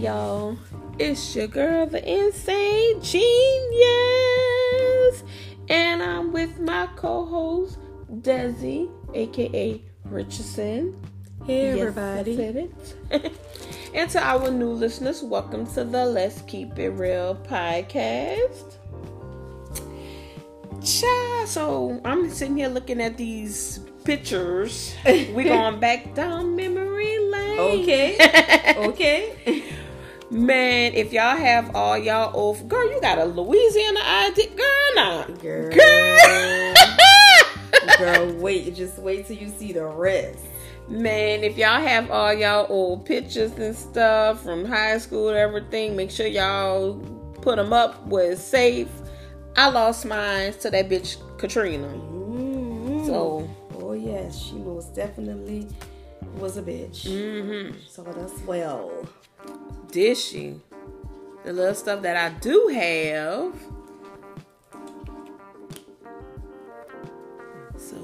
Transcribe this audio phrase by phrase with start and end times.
[0.00, 0.56] y'all.
[0.98, 3.22] It's your girl, the Insane Genius.
[5.68, 7.78] And I'm with my co host,
[8.10, 10.96] Desi, aka Richardson.
[11.44, 12.32] Hey, Yes, everybody.
[12.32, 13.32] I said it.
[13.94, 18.76] and to our new listeners, welcome to the Let's Keep It Real podcast.
[20.82, 24.94] Cha, so I'm sitting here looking at these pictures.
[25.04, 27.82] We're going back down memory lane.
[27.82, 28.74] Okay.
[28.78, 29.76] okay.
[30.30, 35.24] Man, if y'all have all y'all old girl, you got a Louisiana ID, girl, nah,
[35.24, 35.70] Girl.
[35.72, 36.74] girl.
[37.98, 38.74] Girl, wait.
[38.74, 40.38] Just wait till you see the rest.
[40.88, 45.96] Man, if y'all have all y'all old pictures and stuff from high school and everything,
[45.96, 46.94] make sure y'all
[47.42, 48.88] put them up where it's safe.
[49.56, 51.88] I lost mine to that bitch Katrina.
[51.88, 53.06] Mm-hmm.
[53.06, 53.48] So,
[53.80, 54.38] Oh, yes.
[54.40, 55.66] She most definitely
[56.36, 57.04] was a bitch.
[57.06, 58.90] hmm So that's well.
[59.92, 60.60] She?
[61.44, 63.54] The little stuff that I do have.
[67.76, 67.96] So,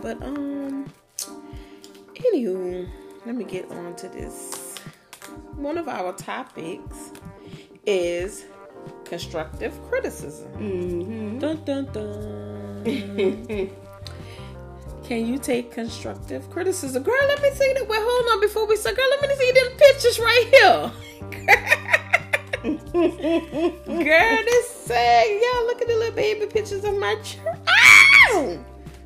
[0.00, 0.90] but um,
[2.14, 2.88] anywho,
[3.24, 4.74] let me get on to this.
[5.54, 7.12] One of our topics
[7.84, 8.44] is
[9.04, 10.50] constructive criticism.
[10.52, 11.38] Mm-hmm.
[11.38, 13.70] Dun dun dun.
[15.06, 17.04] Can you take constructive criticism?
[17.04, 17.86] Girl, let me see that.
[17.88, 18.96] Wait, hold on before we start.
[18.96, 20.92] Girl, let me see them pictures right here.
[23.86, 27.56] Girl, this say, y'all look at the little baby pictures of my child.
[27.68, 28.58] Ow!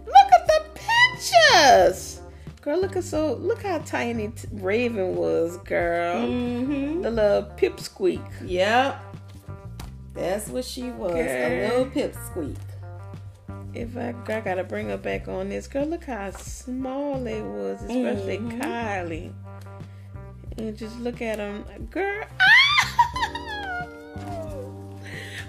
[0.07, 2.21] Look at the pictures.
[2.63, 6.17] Girl, look at so look how tiny t- Raven was, girl.
[6.27, 7.03] mm-hmm.
[7.03, 8.23] The little pipsqueak.
[8.47, 9.17] Yep.
[10.15, 11.13] That's what she was.
[11.13, 11.21] Girl.
[11.21, 12.57] A little pipsqueak.
[13.73, 17.81] If I, I gotta bring her back on this, girl, look how small it was,
[17.83, 18.61] especially Mhm.
[18.61, 19.33] Kylie.
[20.59, 22.25] And just look at him, girl.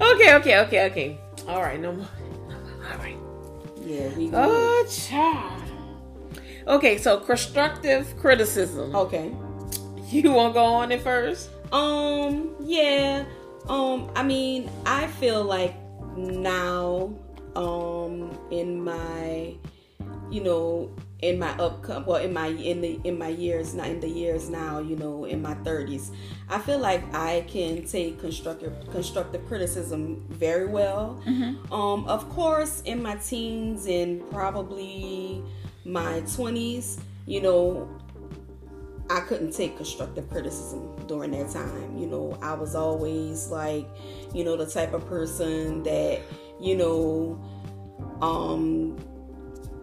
[0.02, 1.18] okay, okay, okay, okay.
[1.48, 2.08] All right, no more.
[2.48, 2.92] No more.
[2.92, 3.18] All right.
[3.84, 4.36] Yeah, we good.
[4.36, 5.64] Oh, child.
[6.68, 8.96] Okay, so constructive criticism.
[8.96, 9.32] Okay.
[10.10, 11.50] You want to go on it first?
[11.72, 13.24] Um, yeah.
[13.70, 15.74] Um, I mean, I feel like
[16.18, 17.14] now,
[17.56, 19.56] um, in my,
[20.30, 20.92] you know,
[21.22, 24.50] in my upcoming, well, in my in the in my years, not in the years
[24.50, 26.12] now, you know, in my thirties,
[26.50, 31.22] I feel like I can take constructive constructive criticism very well.
[31.72, 35.44] Um, of course, in my teens and probably
[35.86, 37.88] my twenties, you know,
[39.12, 41.98] I couldn't take constructive criticism during that time.
[41.98, 43.86] You know, I was always like,
[44.34, 46.22] you know, the type of person that,
[46.62, 47.42] you know,
[48.22, 48.98] um,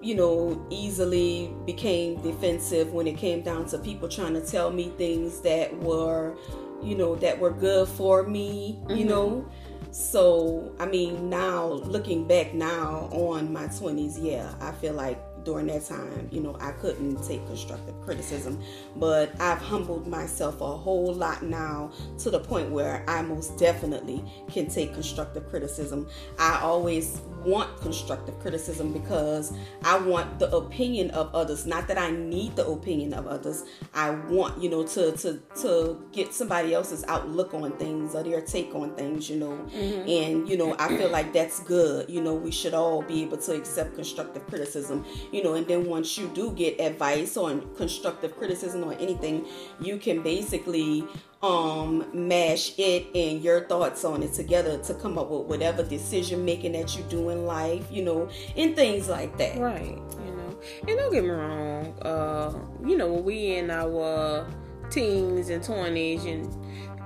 [0.01, 4.93] you know, easily became defensive when it came down to people trying to tell me
[4.97, 6.37] things that were,
[6.83, 9.09] you know, that were good for me, you Mhm.
[9.09, 9.47] know.
[9.91, 15.67] So, I mean, now looking back now on my 20s, yeah, I feel like during
[15.69, 18.63] that time, you know, I couldn't take constructive criticism,
[18.97, 24.23] but I've humbled myself a whole lot now to the point where I most definitely
[24.51, 26.07] can take constructive criticism.
[26.39, 29.55] I always want constructive criticism because
[29.85, 33.65] I want the opinion of others, not that I need the opinion of others.
[33.95, 38.43] I want, you know, to to to get somebody else's outlook on things or their
[38.43, 39.53] take on things, you know.
[39.73, 40.09] Mm-hmm.
[40.09, 42.11] And you know, I feel like that's good.
[42.11, 45.87] You know, we should all be able to accept constructive criticism, you know, and then
[45.87, 49.47] once you do get advice on constructive criticism or anything,
[49.81, 51.05] you can basically
[51.41, 56.45] um mash it and your thoughts on it together to come up with whatever decision
[56.45, 59.57] making that you do in life, you know, and things like that.
[59.59, 60.59] Right, you know.
[60.89, 64.49] And don't get me wrong, uh, you know, we in our
[64.91, 66.49] teens and twenties and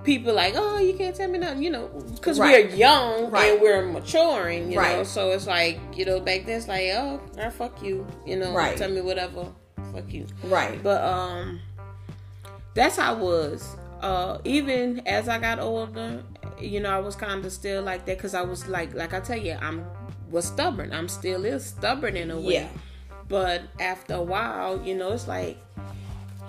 [0.04, 2.68] people like, oh, you can't tell me nothing, you know, because Right.
[2.70, 3.52] we're young Right.
[3.52, 5.04] and we're maturing, you know.
[5.04, 8.52] So it's like, you know, back then it's like, oh, girl, fuck you, you know,
[8.52, 8.76] Right.
[8.76, 9.46] tell me whatever,
[9.92, 10.26] fuck you.
[10.44, 10.82] Right.
[10.82, 11.60] But um,
[12.74, 13.76] that's how I was.
[14.00, 16.22] Uh, even as I got older,
[16.60, 19.20] you know, I was kind of still like that because I was like, like I
[19.20, 19.84] tell you, I'm
[20.30, 20.92] was stubborn.
[20.92, 22.54] I'm still is stubborn in a way.
[22.54, 22.68] Yeah.
[23.28, 25.56] But after a while, you know, it's like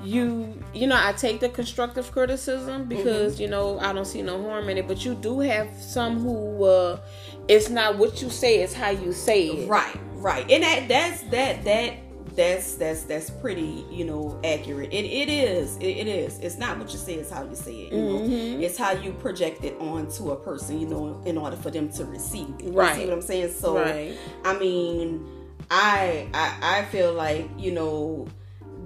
[0.04, 4.42] you, you know, I take the constructive criticism because you know I don't see no
[4.44, 4.88] harm in it.
[4.88, 7.00] But you do have some who, uh,
[7.48, 9.70] it's not what you say; it's how you say it.
[9.70, 10.50] Right, right.
[10.50, 11.94] And that that's that that
[12.36, 16.80] that's that's that's pretty you know accurate it, it is it, it is it's not
[16.80, 18.54] what you say it's how you say it you Mhm.
[18.58, 21.90] know it's how you project it onto a person you know in order for them
[21.90, 22.66] to receive it.
[22.66, 22.96] You Right.
[22.96, 24.18] see what i'm saying so Right.
[24.46, 25.24] i mean
[25.70, 28.26] I, I i feel like you know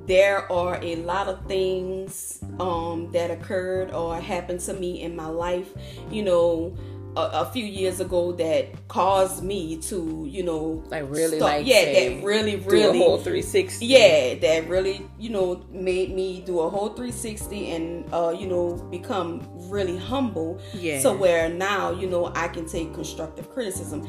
[0.07, 5.27] there are a lot of things um, that occurred or happened to me in my
[5.27, 5.69] life,
[6.09, 6.75] you know,
[7.18, 11.68] a, a, few years ago that caused me to, you know, like really, start, like
[11.68, 13.86] yeah, that really, really, whole 360.
[13.86, 18.75] Yeah, that really, you know, made me do a whole 360 and, uh, you know,
[18.92, 20.62] become really humble.
[20.74, 21.00] Yeah.
[21.00, 24.07] So where now, you know, I can take constructive criticism.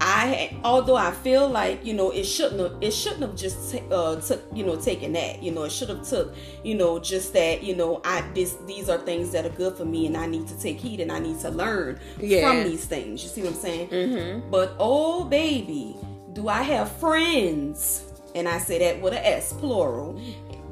[0.00, 3.82] I although I feel like you know it shouldn't have it shouldn't have just t-
[3.90, 7.34] uh, took you know taken that you know it should have took you know just
[7.34, 10.24] that you know I this these are things that are good for me and I
[10.24, 12.48] need to take heed and I need to learn yeah.
[12.48, 13.22] from these things.
[13.22, 13.88] You see what I'm saying?
[13.88, 14.50] Mm-hmm.
[14.50, 15.96] But oh baby,
[16.32, 18.04] do I have friends?
[18.34, 20.18] And I say that with an S plural.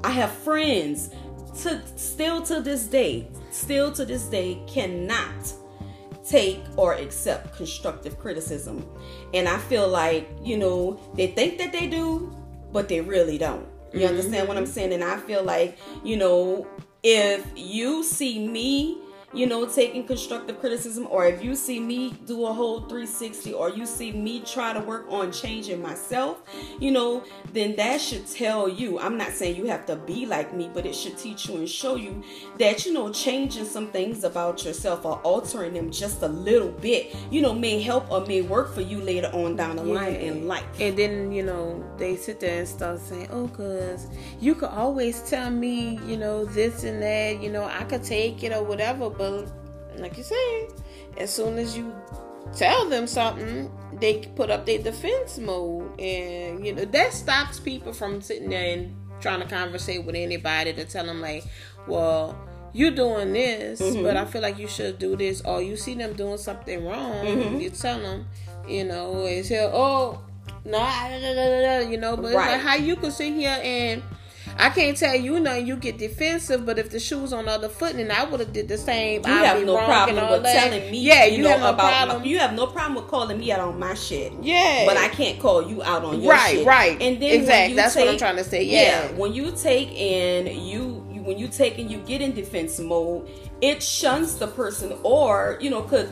[0.05, 1.11] I have friends
[1.63, 5.53] to still to this day, still to this day cannot
[6.29, 8.87] take or accept constructive criticism.
[9.35, 12.35] And I feel like, you know, they think that they do,
[12.73, 13.67] but they really don't.
[13.93, 14.09] You mm-hmm.
[14.09, 14.93] understand what I'm saying?
[14.93, 16.67] And I feel like, you know,
[17.03, 18.99] if you see me
[19.35, 23.69] you know, taking constructive criticism, or if you see me do a whole 360, or
[23.71, 26.43] you see me try to work on changing myself,
[26.81, 27.23] you know,
[27.53, 28.99] then that should tell you.
[28.99, 31.69] I'm not saying you have to be like me, but it should teach you and
[31.69, 32.23] show you
[32.59, 37.15] that, you know, changing some things about yourself or altering them just a little bit,
[37.31, 39.95] you know, may help or may work for you later on down the yeah.
[39.95, 40.65] line in life.
[40.81, 44.07] And then, you know, they sit there and start saying, oh, because
[44.41, 48.43] you could always tell me, you know, this and that, you know, I could take
[48.43, 49.51] it or whatever but
[49.97, 50.69] like you say,
[51.19, 51.93] as soon as you
[52.55, 53.71] tell them something,
[54.01, 58.79] they put up their defense mode, and you know that stops people from sitting there
[58.79, 61.45] and trying to conversate with anybody to tell them like,
[61.87, 62.39] well,
[62.73, 64.03] you're doing this, mm-hmm.
[64.03, 67.27] but I feel like you should do this, or you see them doing something wrong,
[67.27, 67.57] mm-hmm.
[67.59, 68.29] you tell them,
[68.69, 70.23] you know, and say, oh,
[70.65, 72.53] no, nah, you know, but right.
[72.53, 74.03] like how you could sit here and
[74.59, 75.69] I can't tell you nothing.
[75.69, 78.53] You get defensive, but if the shoe's on the other foot, then I would have
[78.53, 79.25] did the same.
[79.25, 80.71] You I'd have no problem with that.
[80.71, 81.01] telling me.
[81.01, 82.25] Yeah, you, you know, have no about problem.
[82.25, 84.33] You have no problem with calling me out on my shit.
[84.43, 86.67] Yeah, but I can't call you out on your right, shit.
[86.67, 87.03] Right, right.
[87.03, 87.77] And then exactly.
[87.77, 88.65] That's take, what I'm trying to say.
[88.65, 89.07] Yeah.
[89.07, 92.81] yeah, when you take and you, you when you take and you get in defense
[92.81, 96.11] mode, it shuns the person, or you know, could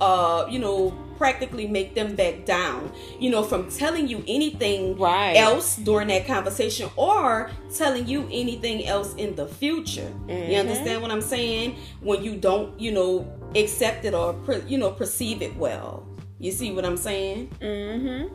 [0.00, 5.36] uh, you know practically make them back down, you know, from telling you anything right.
[5.36, 10.10] else during that conversation or telling you anything else in the future.
[10.26, 10.50] Mm-hmm.
[10.50, 11.76] You understand what I'm saying?
[12.00, 14.34] When you don't, you know, accept it or,
[14.66, 16.06] you know, perceive it well.
[16.38, 17.50] You see what I'm saying?
[17.60, 18.28] Mm-hmm.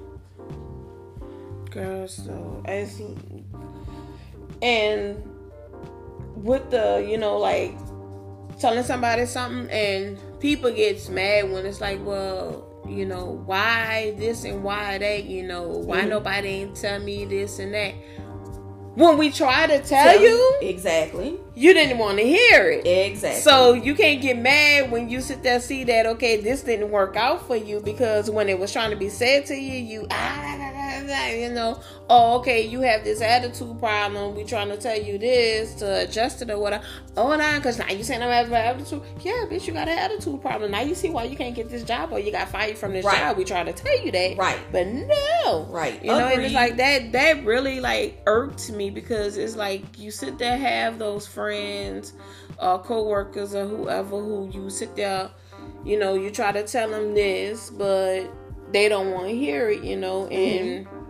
[1.72, 3.02] Girl, so as
[4.62, 5.24] and
[6.36, 7.76] with the, you know, like
[8.60, 14.44] telling somebody something and people gets mad when it's like, well, you know, why this
[14.44, 16.10] and why that, you know, why mm-hmm.
[16.10, 17.94] nobody ain't tell me this and that.
[18.96, 22.86] When we try to tell, tell you exactly, you didn't want to hear it.
[22.86, 23.42] Exactly.
[23.42, 27.16] So you can't get mad when you sit there see that okay, this didn't work
[27.16, 30.54] out for you because when it was trying to be said to you, you ah
[31.10, 31.80] you know,
[32.10, 34.36] oh, okay, you have this attitude problem.
[34.36, 36.84] We trying to tell you this to adjust it or whatever.
[37.18, 39.02] Oh, nah, because now you saying I'm having an attitude.
[39.22, 40.72] Yeah, bitch, you got an attitude problem.
[40.72, 43.06] Now you see why you can't get this job or you got fired from this
[43.06, 43.18] right.
[43.18, 43.38] job.
[43.38, 44.38] We trying to tell you that.
[44.38, 44.60] Right.
[44.72, 45.68] But no.
[45.70, 46.04] Right.
[46.04, 50.12] You know, and it's like that, that really like irked me because it's like you
[50.12, 55.30] sit there, have those friends or co-workers or whoever who you sit there,
[55.84, 58.26] you know, you try to tell them this, but
[58.72, 61.04] they don't want to hear it, you know, and mm-hmm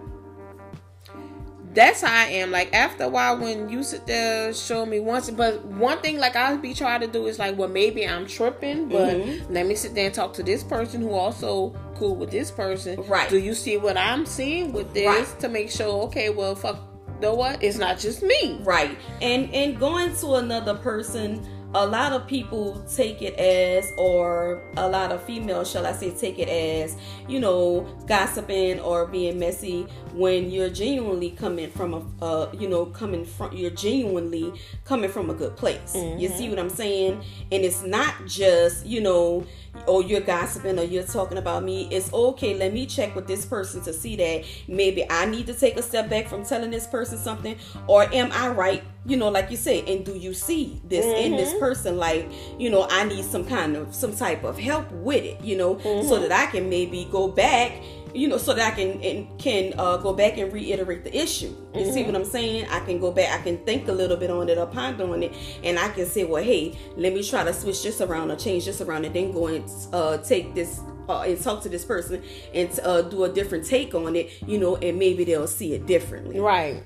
[1.73, 2.51] that's how I am.
[2.51, 5.29] Like after a while, when you sit there, show me once.
[5.29, 8.89] But one thing, like I'll be trying to do is like, well, maybe I'm tripping,
[8.89, 9.53] but mm-hmm.
[9.53, 13.01] let me sit there and talk to this person who also cool with this person.
[13.03, 13.29] Right?
[13.29, 15.39] Do you see what I'm seeing with this right.
[15.39, 16.03] to make sure?
[16.05, 16.79] Okay, well, fuck.
[17.23, 17.63] Know what?
[17.63, 18.59] It's not just me.
[18.63, 18.97] Right.
[19.21, 21.41] And and going to another person
[21.75, 26.11] a lot of people take it as, or a lot of females, shall I say,
[26.11, 26.95] take it as,
[27.27, 32.85] you know, gossiping or being messy when you're genuinely coming from a, uh, you know,
[32.85, 34.53] coming from, you're genuinely
[34.85, 35.95] coming from a good place.
[35.95, 36.19] Mm-hmm.
[36.19, 37.23] You see what I'm saying?
[37.51, 39.43] And it's not just, you know,
[39.87, 42.55] or you're gossiping or you're talking about me, it's okay.
[42.55, 45.81] Let me check with this person to see that maybe I need to take a
[45.81, 48.83] step back from telling this person something, or am I right?
[49.05, 51.25] You know, like you say, and do you see this mm-hmm.
[51.25, 51.59] in this mm-hmm.
[51.59, 51.97] person?
[51.97, 55.57] Like, you know, I need some kind of some type of help with it, you
[55.57, 56.07] know, mm-hmm.
[56.07, 57.73] so that I can maybe go back
[58.13, 61.47] you know, so that I can and can uh, go back and reiterate the issue.
[61.47, 61.91] You mm-hmm.
[61.91, 62.67] see what I'm saying?
[62.69, 65.23] I can go back, I can think a little bit on it or ponder on
[65.23, 68.35] it, and I can say, well, hey, let me try to switch this around or
[68.35, 70.79] change this around, and then go and uh, take this
[71.09, 72.21] uh, and talk to this person
[72.53, 75.85] and uh, do a different take on it, you know, and maybe they'll see it
[75.85, 76.39] differently.
[76.39, 76.83] Right.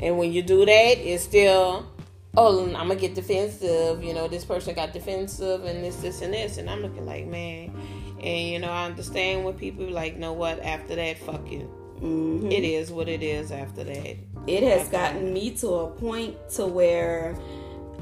[0.00, 1.86] And when you do that, it's still,
[2.36, 4.02] oh, I'm gonna get defensive.
[4.02, 7.26] You know, this person got defensive, and this, this, and this, and I'm looking like,
[7.26, 7.72] man.
[8.22, 10.60] And you know, I understand when people like, know what?
[10.60, 11.70] After that, fuck you.
[11.96, 12.50] Mm-hmm.
[12.50, 13.50] It is what it is.
[13.50, 17.36] After that, it has gotten me to a point to where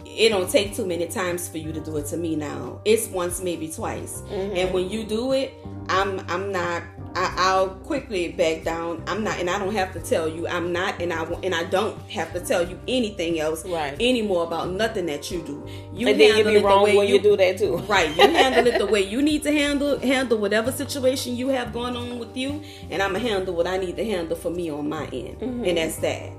[0.05, 2.81] it don't take too many times for you to do it to me now.
[2.85, 4.23] It's once, maybe twice.
[4.23, 4.57] Mm-hmm.
[4.57, 5.53] And when you do it,
[5.89, 6.83] I'm I'm not.
[7.15, 9.03] I, will quickly back down.
[9.07, 10.47] I'm not, and I don't have to tell you.
[10.47, 13.95] I'm not, and I and I don't have to tell you anything else right.
[13.95, 15.67] anymore about nothing that you do.
[15.93, 17.79] You and handle then you wrong the way when you, you, do that too.
[17.79, 18.09] Right.
[18.17, 21.97] You handle it the way you need to handle handle whatever situation you have going
[21.97, 24.89] on with you, and I'm gonna handle what I need to handle for me on
[24.89, 25.65] my end, mm-hmm.
[25.65, 26.33] and that's that.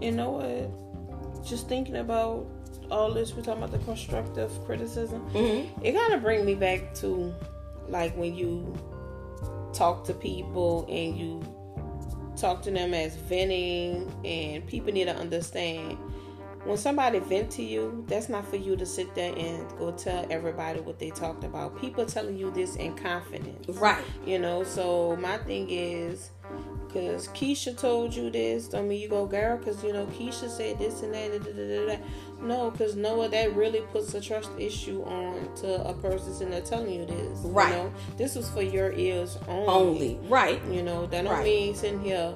[0.00, 1.44] You know what?
[1.46, 2.46] Just thinking about
[2.90, 5.28] all this, we're talking about the constructive criticism.
[5.30, 5.84] Mm-hmm.
[5.84, 7.34] It kind of bring me back to
[7.88, 8.74] like when you
[9.78, 11.40] talk to people and you
[12.36, 15.96] talk to them as venting, and people need to understand
[16.68, 20.26] when somebody vent to you, that's not for you to sit there and go tell
[20.30, 21.80] everybody what they talked about.
[21.80, 24.04] People telling you this in confidence, right?
[24.26, 24.64] You know.
[24.64, 26.30] So my thing is,
[26.86, 30.78] because Keisha told you this, don't mean you go, girl, because you know Keisha said
[30.78, 31.42] this and that.
[31.42, 31.98] Da, da, da,
[32.42, 36.60] no, because Noah, that really puts a trust issue on to a person sitting there
[36.60, 37.38] telling you this.
[37.44, 37.70] Right.
[37.70, 37.92] You know?
[38.18, 39.66] This was for your ears only.
[39.68, 40.18] Only.
[40.28, 40.62] Right.
[40.70, 41.44] You know, that don't right.
[41.44, 42.34] mean sitting here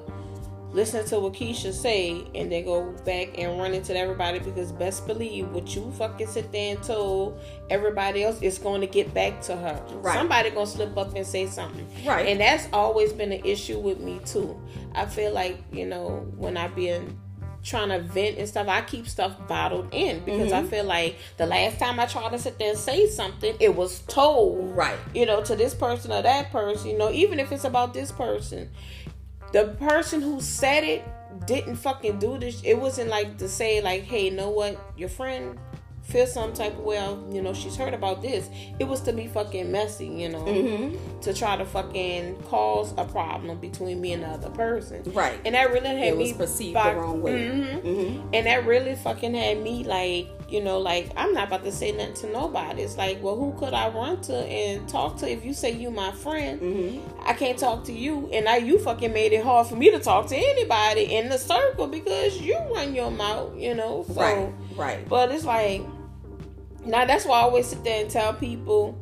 [0.73, 5.05] listening to what Keisha say and then go back and run into everybody because best
[5.05, 7.39] believe what you fucking sit there and told
[7.69, 9.81] everybody else is going to get back to her.
[9.93, 10.15] Right.
[10.15, 11.87] Somebody gonna slip up and say something.
[12.05, 12.27] Right.
[12.27, 14.59] And that's always been an issue with me too.
[14.95, 17.19] I feel like, you know, when I've been
[17.63, 20.65] trying to vent and stuff, I keep stuff bottled in because mm-hmm.
[20.65, 23.73] I feel like the last time I tried to sit there and say something, it
[23.75, 24.99] was told, right?
[25.13, 26.89] You know, to this person or that person.
[26.89, 28.69] You know, even if it's about this person,
[29.53, 31.05] the person who said it
[31.45, 32.61] didn't fucking do this.
[32.63, 35.57] It wasn't like to say like, hey, know what, your friend
[36.13, 36.93] feel some type of way
[37.31, 38.49] you know she's heard about this.
[38.79, 41.19] It was to be fucking messy you know mm-hmm.
[41.21, 45.01] to try to fucking cause a problem between me and the other person.
[45.11, 45.39] Right.
[45.43, 47.49] And that really had it me was perceived by, the wrong way.
[47.49, 47.87] Mm-hmm.
[47.87, 48.33] Mm-hmm.
[48.33, 51.91] and that really fucking had me like you know like i'm not about to say
[51.91, 52.83] nothing to nobody.
[52.83, 55.89] It's like well who could i run to and talk to if you say you
[55.89, 56.61] my friend?
[56.61, 57.27] Mm-hmm.
[57.27, 58.29] i can't talk to you.
[58.31, 61.39] And now you fucking made it hard for me to talk to anybody in the
[61.39, 64.53] circle because you run your mouth you know so, right.
[64.75, 65.09] Right.
[65.09, 65.81] but it's like
[66.85, 68.97] now that's why I always sit there and tell people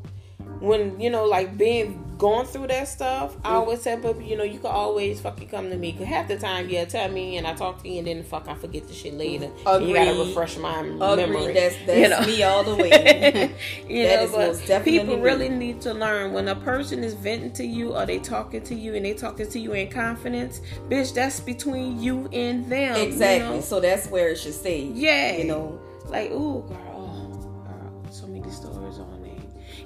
[0.59, 3.35] when you know like being going through that stuff.
[3.43, 3.53] I mm.
[3.53, 6.38] always tell people you know you can always fucking come to me because half the
[6.38, 8.93] time yeah tell me and I talk to you and then fuck I forget the
[8.93, 9.50] shit later.
[9.65, 9.88] Agreed.
[9.88, 11.00] You gotta refresh my Agreed.
[11.00, 11.53] memory.
[11.53, 12.21] That's that's you know?
[12.21, 13.55] me all the way.
[13.89, 15.21] you that know, but definitely people me.
[15.23, 18.75] really need to learn when a person is venting to you or they talking to
[18.75, 21.15] you and they talking to you in confidence, bitch.
[21.15, 22.97] That's between you and them.
[22.97, 23.47] Exactly.
[23.47, 23.61] You know?
[23.61, 24.83] So that's where it should stay.
[24.83, 25.38] Yeah.
[25.38, 26.90] You know, like ooh girl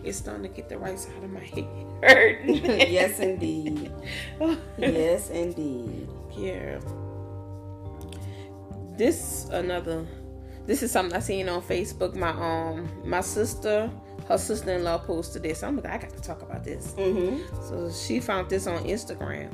[0.06, 1.68] it's starting to get the right side of my head
[2.04, 2.46] hurt.
[2.46, 3.92] yes, indeed.
[4.78, 6.08] yes, indeed.
[6.38, 6.80] Yeah.
[8.98, 10.06] This another.
[10.66, 12.16] This is something I seen on Facebook.
[12.16, 13.92] My um, my sister,
[14.28, 15.62] her sister-in-law posted this.
[15.62, 16.94] I'm like, I got to talk about this.
[16.98, 17.68] Mm-hmm.
[17.68, 19.54] So she found this on Instagram,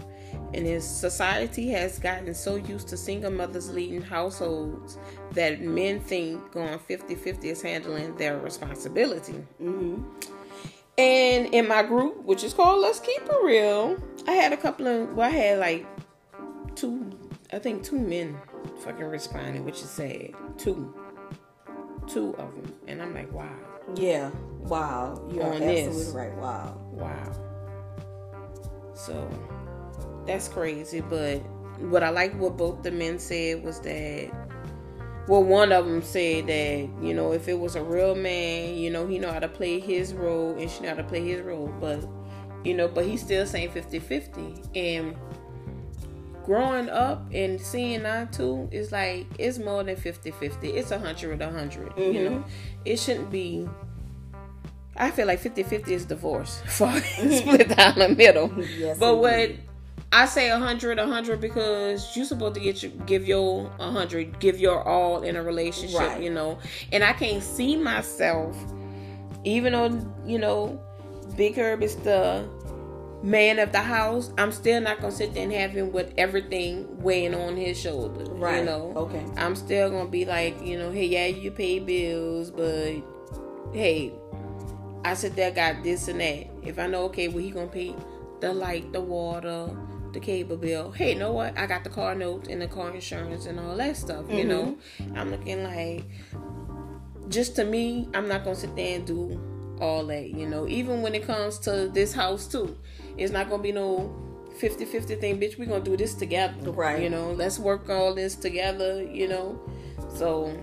[0.53, 4.98] and his society has gotten so used to single mothers leading households
[5.31, 9.43] that men think going 50-50 is handling their responsibility.
[9.62, 10.03] Mm-hmm.
[10.98, 14.88] And in my group, which is called Let's Keep It Real, I had a couple
[14.88, 15.86] of, well, I had like
[16.75, 17.10] two,
[17.51, 18.38] I think two men
[18.83, 20.33] fucking responding, which is sad.
[20.57, 20.93] Two.
[22.07, 22.74] Two of them.
[22.88, 23.55] And I'm like, wow.
[23.95, 24.31] Yeah.
[24.60, 25.27] Wow.
[25.31, 26.10] You're On absolutely this.
[26.10, 26.33] right.
[26.38, 26.77] Wow.
[26.91, 27.31] Wow.
[28.93, 29.27] So
[30.25, 31.01] that's crazy.
[31.01, 31.38] But
[31.79, 34.29] what I like what both the men said was that
[35.28, 38.90] well one of them said that you know if it was a real man you
[38.90, 41.42] know he know how to play his role and she know how to play his
[41.42, 42.04] role but
[42.63, 45.16] you know but he's still saying 50-50 and
[46.44, 51.42] growing up and seeing that too is like it's more than 50-50 it's a hundred
[51.42, 52.01] a 100 mm-hmm.
[52.01, 52.44] you know
[52.86, 53.68] it shouldn't be
[54.96, 58.51] I feel like 50-50 is divorce for split down the middle.
[58.78, 59.63] Yes, but indeed.
[60.13, 63.89] I say a hundred, a hundred because you're supposed to get your, give your a
[63.89, 66.22] hundred, give your all in a relationship, right.
[66.22, 66.60] you know.
[66.91, 68.58] And I can't see myself,
[69.46, 70.82] even though you know,
[71.38, 72.46] Big Herb is the
[73.24, 74.34] man of the house.
[74.38, 78.27] I'm still not gonna sit there and have him with everything weighing on his shoulders,
[78.32, 78.60] right?
[78.60, 79.25] You know, okay.
[79.38, 82.96] I'm still gonna be like, you know, hey, yeah, you pay bills, but
[83.72, 84.12] hey,
[85.06, 86.48] I sit there got this and that.
[86.63, 87.96] If I know, okay, well, he gonna pay
[88.41, 89.70] the light, the water
[90.13, 90.91] the cable bill.
[90.91, 91.58] Hey, you know what?
[91.58, 94.25] I got the car note and the car insurance and all that stuff.
[94.25, 94.38] Mm-hmm.
[94.38, 94.77] You know,
[95.15, 96.06] I'm looking like
[97.30, 100.30] just to me, I'm not gonna sit there and do all that.
[100.30, 102.77] You know, even when it comes to this house too,
[103.18, 104.13] it's not gonna be no
[104.60, 105.58] 50 50 thing, bitch.
[105.58, 106.72] We're gonna do this together.
[106.72, 107.01] Right.
[107.01, 109.60] You know, let's work all this together, you know.
[110.15, 110.56] So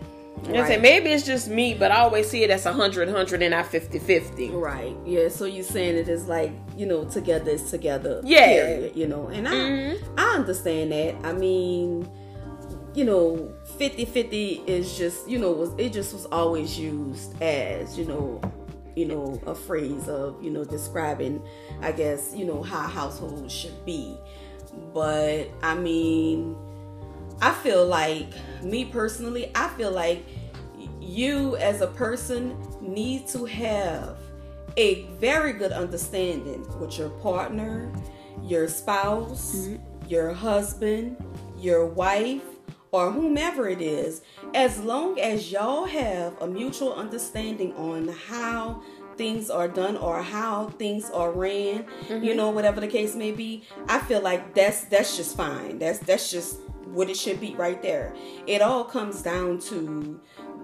[0.44, 0.56] Right.
[0.56, 3.50] I say maybe it's just me, but I always see it as 100, 100 and
[3.50, 4.50] not 50, 50.
[4.50, 4.96] Right.
[5.04, 5.28] Yeah.
[5.28, 8.20] So you're saying it is like, you know, together is together.
[8.24, 8.46] Yeah.
[8.46, 10.14] Period, you know, and I, mm-hmm.
[10.18, 11.16] I understand that.
[11.24, 12.08] I mean,
[12.94, 17.98] you know, 50, 50 is just, you know, was it just was always used as,
[17.98, 18.40] you know,
[18.96, 21.40] you know, a phrase of, you know, describing,
[21.80, 24.16] I guess, you know, how households should be.
[24.92, 26.56] But I mean,
[27.40, 28.28] I feel like,
[28.62, 30.24] me personally, I feel like
[31.00, 34.18] you as a person need to have
[34.76, 37.92] a very good understanding with your partner,
[38.42, 40.08] your spouse, mm-hmm.
[40.08, 41.16] your husband,
[41.58, 42.42] your wife,
[42.90, 44.22] or whomever it is,
[44.54, 48.82] as long as y'all have a mutual understanding on how
[49.18, 52.24] things are done or how things are ran, mm-hmm.
[52.24, 55.78] you know, whatever the case may be, I feel like that's that's just fine.
[55.78, 58.14] That's that's just what it should be right there.
[58.46, 60.20] It all comes down to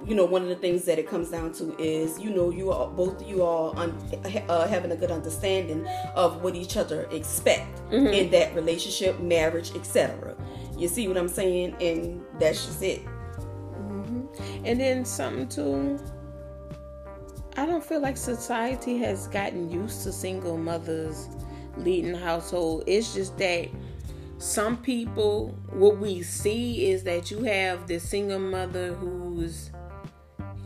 [0.06, 2.70] you know one of the things that it comes down to is you know you
[2.70, 3.90] are both you all un,
[4.48, 8.08] uh, having a good understanding of what each other expect mm-hmm.
[8.08, 10.36] in that relationship marriage etc
[10.76, 14.26] you see what i'm saying and that's just it mm-hmm.
[14.66, 15.98] and then something too
[17.56, 21.28] i don't feel like society has gotten used to single mothers
[21.76, 23.68] leading the household it's just that
[24.38, 29.70] some people what we see is that you have this single mother who's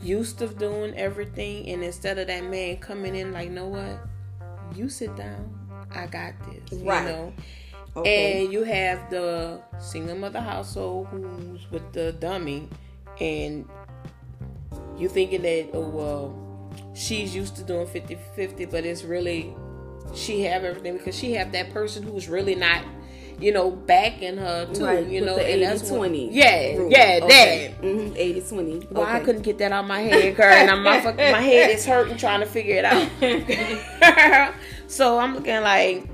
[0.02, 4.00] used to doing everything and instead of that man coming in like know what
[4.74, 5.54] you sit down
[5.92, 7.02] i got this right.
[7.02, 7.32] you know
[7.96, 8.42] okay.
[8.44, 12.68] and you have the single mother household who's with the dummy
[13.20, 13.68] and
[14.96, 16.47] you thinking that oh well
[16.94, 19.54] she's used to doing 50-50 but it's really
[20.14, 22.84] she have everything because she have that person who's really not
[23.40, 26.26] you know, backing her too, right, you know, and 80, that's 20.
[26.26, 26.90] What, yeah, rule.
[26.90, 27.74] yeah, okay.
[27.80, 27.82] that.
[27.82, 28.86] Mm-hmm, 80 20.
[28.90, 29.12] Well, okay.
[29.12, 32.40] I couldn't get that out my head, girl, and my, my head is hurting trying
[32.40, 34.54] to figure it out.
[34.88, 36.08] so I'm looking like,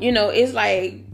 [0.00, 1.04] you know, it's like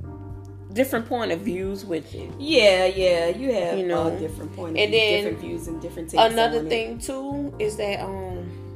[0.77, 2.31] different point of views with it.
[2.39, 5.83] Yeah, yeah, you have you know different point of and views, then different views and
[5.83, 6.23] different takes.
[6.23, 7.03] Another thing it.
[7.03, 8.67] too is that um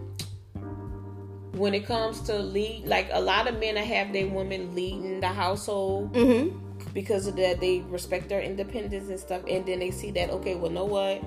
[1.53, 5.29] when it comes to lead, like a lot of men have their women leading the
[5.29, 6.57] household mm-hmm.
[6.95, 7.61] because of that.
[7.61, 11.23] They respect their independence and stuff, and then they see that okay, well, know what?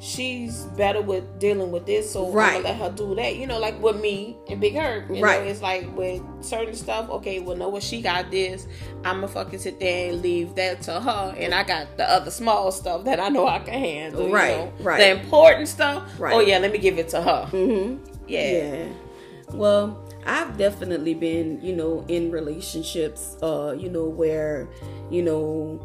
[0.00, 2.56] She's better with dealing with this, so right.
[2.56, 3.36] I'm gonna let her do that.
[3.36, 5.10] You know, like with me and Big Herb.
[5.10, 5.42] You right.
[5.42, 7.08] Know, it's like with certain stuff.
[7.08, 8.66] Okay, well, know what she got this.
[9.04, 12.30] I'm gonna fucking sit there and leave that to her, and I got the other
[12.30, 14.30] small stuff that I know I can handle.
[14.30, 14.50] Right.
[14.50, 14.72] You know?
[14.80, 14.98] Right.
[14.98, 16.08] The important stuff.
[16.18, 16.34] Right.
[16.34, 17.48] Oh yeah, let me give it to her.
[17.50, 18.14] Mm-hmm.
[18.26, 18.50] Yeah.
[18.50, 18.88] yeah.
[19.52, 24.68] Well, I've definitely been, you know, in relationships, uh, you know, where,
[25.10, 25.80] you know,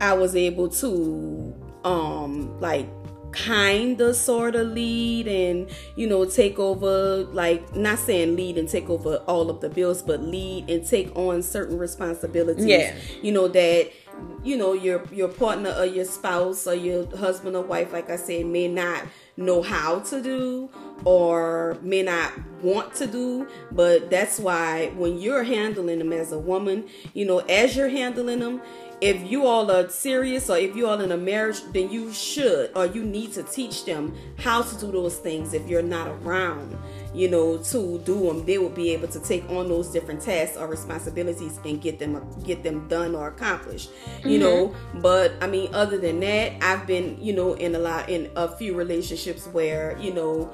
[0.00, 2.88] I was able to, um, like,
[3.32, 8.68] kind of sort of lead and you know take over like not saying lead and
[8.68, 12.94] take over all of the bills but lead and take on certain responsibilities yeah.
[13.22, 13.90] you know that
[14.42, 18.16] you know your your partner or your spouse or your husband or wife like i
[18.16, 19.04] said may not
[19.36, 20.68] know how to do
[21.04, 26.38] or may not want to do but that's why when you're handling them as a
[26.38, 28.60] woman you know as you're handling them
[29.00, 32.70] if you all are serious or if you all in a marriage then you should
[32.74, 36.76] or you need to teach them how to do those things if you're not around
[37.14, 40.56] you know to do them they will be able to take on those different tasks
[40.56, 43.90] or responsibilities and get them get them done or accomplished
[44.24, 44.40] you mm-hmm.
[44.40, 48.30] know but i mean other than that i've been you know in a lot in
[48.36, 50.52] a few relationships where you know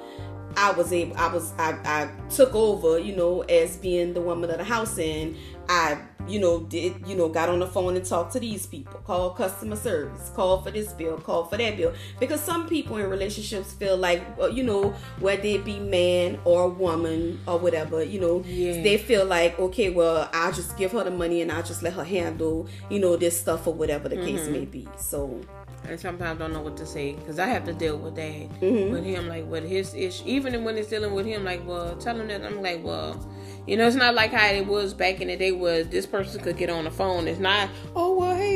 [0.57, 4.51] I was able I was I, I took over, you know, as being the woman
[4.51, 5.37] of the house and
[5.69, 9.01] I, you know, did, you know, got on the phone and talked to these people,
[9.05, 11.93] called customer service, called for this bill, called for that bill.
[12.19, 17.41] Because some people in relationships feel like, you know, whether it be man or woman
[17.47, 18.83] or whatever, you know, yeah.
[18.83, 21.93] they feel like, okay, well, I'll just give her the money and I'll just let
[21.95, 24.37] her handle, you know, this stuff or whatever the mm-hmm.
[24.37, 24.89] case may be.
[24.97, 25.41] So,
[25.89, 28.93] and sometimes don't know what to say because I have to deal with that mm-hmm.
[28.93, 30.23] with him, like with his issue.
[30.27, 33.19] Even when it's dealing with him, like, well, tell him that I'm like, well,
[33.67, 36.43] you know, it's not like how it was back in the day where this person
[36.43, 37.27] could get on the phone.
[37.27, 38.14] It's not, oh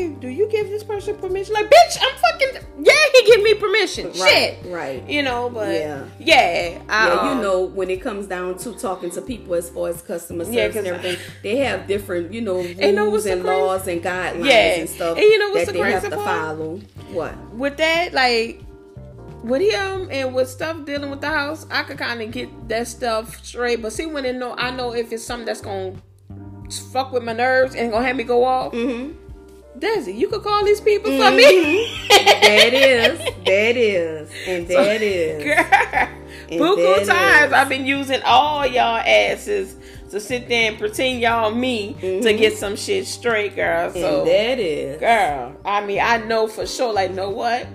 [0.08, 1.54] well, hey, hey, do you give this person permission?
[1.54, 2.68] Like, bitch, I'm fucking.
[2.82, 4.06] Yeah, he give me permission.
[4.08, 4.72] Right, Shit.
[4.72, 5.08] right.
[5.08, 6.04] You know, but Yeah.
[6.18, 9.68] yeah, I, Yeah, you um, know, when it comes down to talking to people as
[9.70, 13.14] far as customer service Yeah, and everything, they have different, you know, rules you know
[13.14, 14.74] and laws and guidelines Yeah.
[14.80, 16.28] and stuff And you know what's that the they have crazy to part?
[16.58, 16.76] follow.
[17.12, 17.34] What?
[17.54, 18.60] with that, like
[19.42, 22.86] with him and with stuff dealing with the house, I could kind of get that
[22.86, 23.82] stuff straight.
[23.82, 25.94] But see, when it know, I know if it's something that's gonna
[26.92, 28.72] fuck with my nerves and gonna have me go off.
[28.72, 29.12] Mm-hmm.
[29.80, 31.86] Desi, you could call these people for me.
[32.08, 35.44] That is, that is, and that is.
[35.44, 36.08] Girl,
[36.50, 37.52] And buku times is.
[37.52, 39.76] I've been using all y'all asses
[40.10, 43.92] to sit there and pretend y'all me to get some shit straight, girl.
[43.92, 44.18] So Mm-hmm.
[44.20, 44.98] and that is.
[45.00, 47.66] Girl, I mean, I know for sure, like, know what?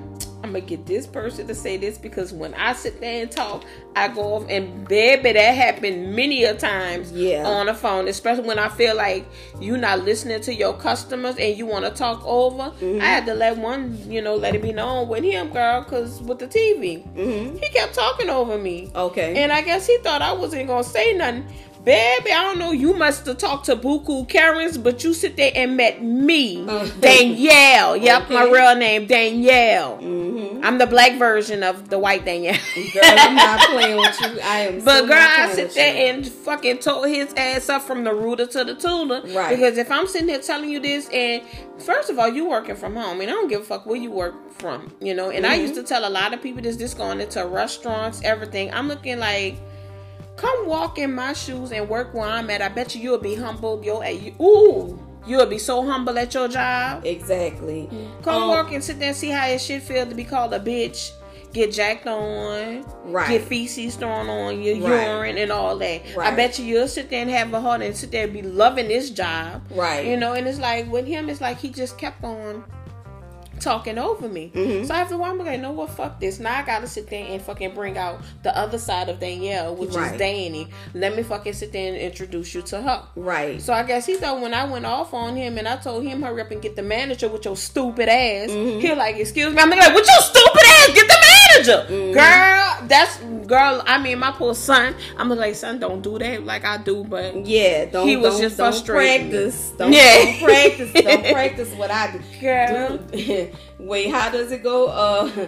[0.43, 3.63] I'm gonna get this person to say this because when I sit there and talk,
[3.95, 7.45] I go off and baby, that happened many a times Yeah.
[7.47, 9.25] on the phone, especially when I feel like
[9.61, 12.73] you're not listening to your customers and you want to talk over.
[12.81, 13.01] Mm-hmm.
[13.01, 16.21] I had to let one, you know, let it be known with him, girl, because
[16.21, 17.55] with the TV, Mm-hmm.
[17.57, 18.91] he kept talking over me.
[18.93, 19.41] Okay.
[19.41, 21.45] And I guess he thought I wasn't gonna say nothing.
[21.83, 22.71] Baby, I don't know.
[22.71, 26.65] You must have talked to Buku Karens, but you sit there and met me.
[27.01, 27.97] Danielle.
[27.97, 29.97] Yep, my real name, Danielle.
[29.97, 30.63] mm-hmm.
[30.63, 32.55] I'm the black version of the white Danielle.
[32.93, 34.39] Girl, I'm not playing with you.
[34.41, 34.85] I am.
[34.85, 36.13] But girl, I sit there you.
[36.13, 39.21] and fucking told his ass up from the rooter to the tutor.
[39.35, 39.49] Right.
[39.49, 41.41] Because if I'm sitting here telling you this, and
[41.79, 44.09] first of all, you working from home, and I don't give a fuck where you
[44.11, 45.29] work from, you know.
[45.31, 45.61] And I Mm-hmm.
[45.63, 48.71] used to tell a lot of people this, this going into restaurants, everything.
[48.73, 49.57] I'm looking like.
[50.43, 52.61] Come walk in my shoes and work where I'm at.
[52.61, 53.85] I bet you you'll be humbled.
[53.85, 57.05] Yo, you, ooh, you'll be so humble at your job.
[57.05, 57.89] exactly.
[58.23, 60.53] Come Um, work and sit there and see how it shit feel to be called
[60.53, 61.11] a bitch,
[61.53, 63.29] get jacked on, Right.
[63.29, 65.07] get feces thrown on your Right.
[65.07, 66.01] urine and all that.
[66.19, 68.41] I bet you you'll sit there and have a heart and sit there and be
[68.41, 69.61] loving this job.
[69.73, 70.05] Right.
[70.05, 72.65] You know, and it's like with him, it's like he just kept on
[73.63, 74.51] talking over me.
[74.53, 74.85] Mm-hmm.
[74.85, 76.39] So after a while, I'm like, no, what, fuck this.
[76.39, 79.93] Now I gotta sit there and fucking bring out the other side of Danielle, which
[79.95, 80.11] Right.
[80.13, 80.67] is Danny.
[80.93, 83.03] Let me fucking sit there and introduce you to her.
[83.15, 83.61] Right.
[83.61, 86.21] So I guess he thought when I went off on him and I told him
[86.21, 88.79] hurry up and get the manager with your stupid ass, Mm-hmm.
[88.79, 89.61] he like, excuse me.
[89.61, 91.22] I'm like, with your stupid ass, get the
[91.53, 92.13] manager, Mm-hmm.
[92.13, 92.87] girl.
[92.87, 93.81] That's girl.
[93.85, 94.95] I mean, my poor son.
[95.17, 98.07] I'm like, son, don't do that like I do, but Yeah, don't.
[98.07, 99.31] He was don't, just don't frustrating me.
[99.33, 99.71] practice.
[99.77, 100.25] Don't, Yeah.
[100.25, 100.93] don't practice.
[100.93, 102.19] Don't practice what I do.
[102.41, 102.97] Girl.
[102.97, 104.87] Do- Wait, how does it go?
[104.87, 105.47] Uh,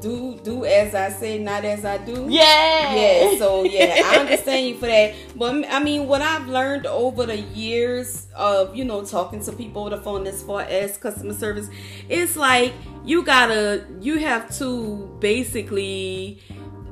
[0.00, 2.26] do do as I say, not as I do.
[2.28, 5.14] yeah, Yeah, so yeah, I understand you for that.
[5.36, 9.82] But I mean, what I've learned over the years of you know talking to people
[9.82, 11.68] over the phone as far as customer service,
[12.08, 12.72] it's like
[13.04, 16.42] you gotta, you have to basically,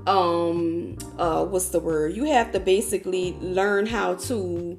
[0.07, 2.17] um, uh, what's the word?
[2.17, 4.79] You have to basically learn how to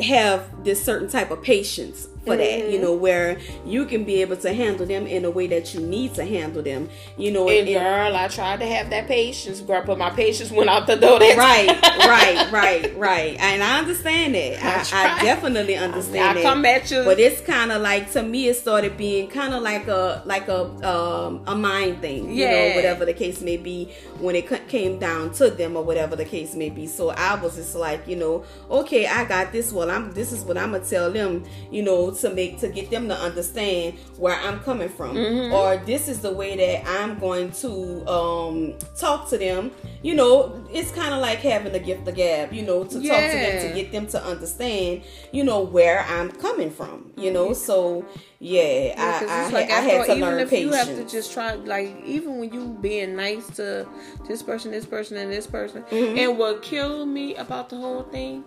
[0.00, 4.36] have this certain type of patience for that, you know, where you can be able
[4.36, 7.66] to handle them in a way that you need to handle them, you know, And
[7.68, 10.96] and- girl, I tried to have that patience, girl, but my patience went out the
[10.96, 11.18] door.
[11.18, 13.36] That right, right, right, right.
[13.40, 14.62] And I understand that.
[14.64, 15.22] I, I tried.
[15.22, 16.42] definitely understand I that.
[16.42, 17.02] come at you.
[17.04, 20.46] But it's kind of like to me, it started being kind of like a like
[20.48, 22.68] a um, a mind thing, you Yeah.
[22.70, 23.92] know, whatever the case may be.
[24.20, 26.86] When it came down to them, or whatever the case may be.
[26.86, 29.72] So I was just like, you know, okay, I got this.
[29.72, 32.90] Well, I'm this is what I'm gonna tell them, you know, to make to get
[32.90, 35.52] them to understand where I'm coming from, Mm-hmm.
[35.52, 39.70] or this is the way that I'm going to um, talk to them.
[40.02, 43.02] You know, it's kind of like having a gift of gab, you know, to talk
[43.02, 47.52] to them to get them to understand, you know, where I'm coming from, you know.
[47.52, 48.04] So
[48.40, 48.62] yeah,
[48.96, 50.72] Yeah, I, I, like I all, had to even learn if patience.
[50.72, 53.86] you have to just try, like even when you being nice to
[54.26, 56.18] this person, this person, and this person, Mm-hmm.
[56.18, 58.44] and what killed me about the whole thing.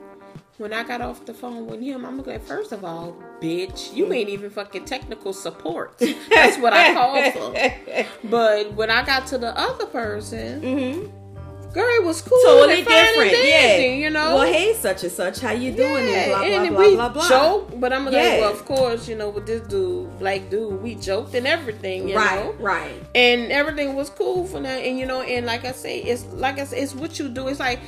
[0.58, 4.12] When I got off the phone with him, I'm like, first of all, bitch, you
[4.14, 5.98] ain't even fucking technical support.
[6.30, 8.28] That's what I call for.
[8.30, 11.08] But when I got to the other person, hmm
[11.74, 12.40] girl, it was cool.
[12.46, 13.96] Totally and fine and different, dandy, yeah.
[14.06, 16.08] You know, Well, hey, such and such, how you doing?
[16.08, 17.28] yeah, and blah blah and blah we blah blah.
[17.28, 18.40] joke, but I'm like, Yeah.
[18.40, 22.16] well, of course, you know, with this dude, black dude, we joked and everything, you
[22.16, 22.94] right, know, right.
[23.14, 24.86] and everything was cool for that.
[24.86, 27.50] And you know, and like I say, it's like I say, it's what you do.
[27.50, 27.82] It's like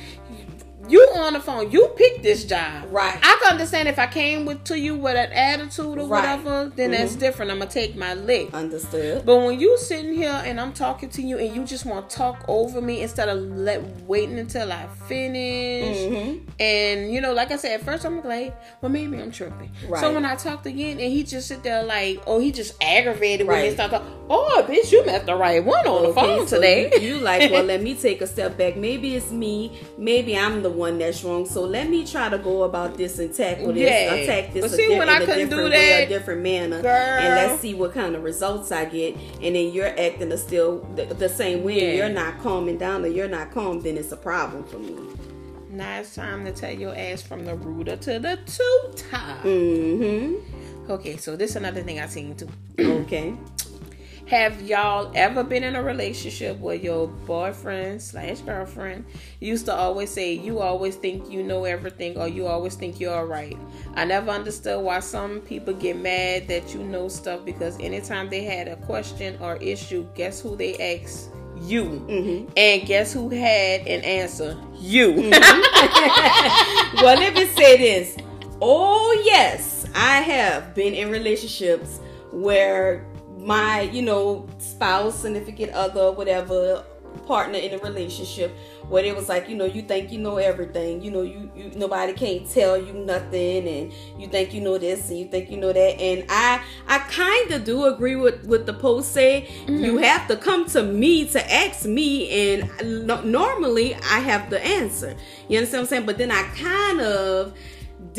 [0.88, 3.18] you on the phone, you pick this job, Right.
[3.22, 6.08] I can understand if I came with to you with an attitude or Right.
[6.38, 7.50] whatever, then that's different.
[7.50, 8.52] I'm gonna take my lick.
[8.54, 9.24] Understood.
[9.26, 12.16] But when you sitting here and I'm talking to you and you just want to
[12.16, 16.40] talk over me instead of let waiting until I finish, Mhm.
[16.60, 19.70] and you know, like I said, at first I'm like, well, maybe I'm tripping.
[19.88, 20.00] Right.
[20.00, 23.46] So when I talked again and he just sit there like, oh, he just aggravated
[23.46, 23.68] when Right.
[23.68, 24.06] they start talking.
[24.30, 26.90] Oh, bitch, you met the right one on the phone so today.
[27.00, 28.76] You, you like, well, let me take a step back.
[28.76, 29.72] Maybe it's me.
[29.96, 31.44] Maybe I'm the one that's wrong.
[31.44, 34.14] So let me try to go about this and tackle this, Yeah.
[34.14, 36.08] attack this But a see, di- when in I a couldn't different do way, a
[36.08, 36.90] different manner, girl.
[36.92, 39.14] and let's see what kind of results I get.
[39.42, 41.80] And then you're acting the still the, the same way.
[41.96, 42.06] Yeah.
[42.06, 43.80] You're not calming down, or you're not calm.
[43.82, 44.94] Then it's a problem for me.
[45.70, 49.42] Now it's time to tell your ass from the rooter to the two-top.
[49.44, 50.90] Mm-hmm.
[50.90, 52.48] Okay, so this is another thing I seen too.
[52.80, 53.34] Okay.
[54.28, 59.06] Have y'all ever been in a relationship where your boyfriend slash girlfriend
[59.40, 63.14] used to always say, You always think you know everything or you always think you're
[63.14, 63.56] alright?
[63.94, 68.44] I never understood why some people get mad that you know stuff because anytime they
[68.44, 71.30] had a question or issue, guess who they asked?
[71.62, 71.84] You.
[71.84, 72.52] Mm-hmm.
[72.54, 74.58] And guess who had an answer?
[74.78, 75.14] You.
[75.14, 76.96] Mm-hmm.
[77.02, 78.18] well, let me say this.
[78.60, 83.04] Oh yes, I have been in relationships where
[83.48, 86.84] my, you know, spouse, significant other, whatever
[87.26, 88.54] partner in a relationship
[88.88, 91.02] where it was like you know you think you know everything.
[91.02, 95.08] You know you, you nobody can't tell you nothing and you think you know this
[95.08, 96.00] and you think you know that.
[96.00, 99.82] And i i kind of do agree with with the post say mm-hmm.
[99.82, 104.64] you have to come to me to ask me and no- normally i have the
[104.64, 105.16] answer.
[105.48, 106.06] You understand what i'm saying?
[106.06, 107.56] But then i kind of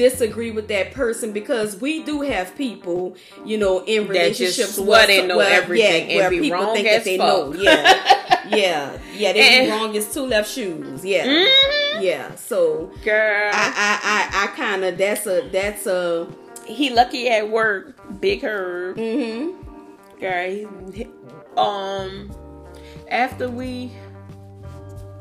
[0.03, 5.27] disagree with that person because we do have people, you know, in relationships swear they
[5.27, 7.27] know where- everything and where be people wrong think that they fuck.
[7.27, 7.53] know.
[7.53, 9.33] Yeah, yeah, yeah.
[9.33, 11.03] They And- be wrong as two left shoes.
[11.03, 12.01] Yeah, Mhm.
[12.01, 12.35] yeah.
[12.35, 13.51] So Girl.
[13.53, 16.27] I, I, I, I kind of that's a that's a.
[16.65, 17.95] he lucky at work.
[18.21, 18.95] Big Herb.
[18.97, 20.19] Mm-hmm.
[20.21, 20.49] Girl,
[20.93, 21.07] he,
[21.57, 22.31] um,
[23.09, 23.91] after we,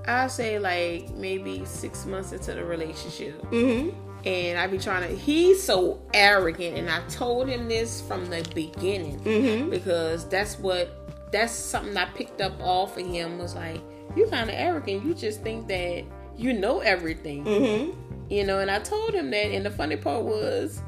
[0.06, 3.90] I say like maybe six months into the relationship, Mm-hmm.
[4.28, 5.16] And I be trying to.
[5.16, 9.70] He's so arrogant, and I told him this from the beginning Mm-hmm.
[9.70, 13.80] because that's what that's something I picked up off of him was like,
[14.16, 15.04] you kind of arrogant.
[15.04, 16.04] You just think that
[16.36, 17.98] you know everything, Mm-hmm.
[18.30, 18.58] you know.
[18.58, 20.82] And I told him that, and the funny part was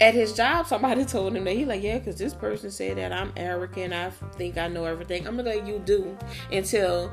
[0.00, 3.12] at his job, somebody told him that he like, yeah, because this person said that
[3.12, 3.92] I'm arrogant.
[3.92, 5.26] I think I know everything.
[5.26, 6.16] I'm gonna like, you do
[6.50, 7.12] until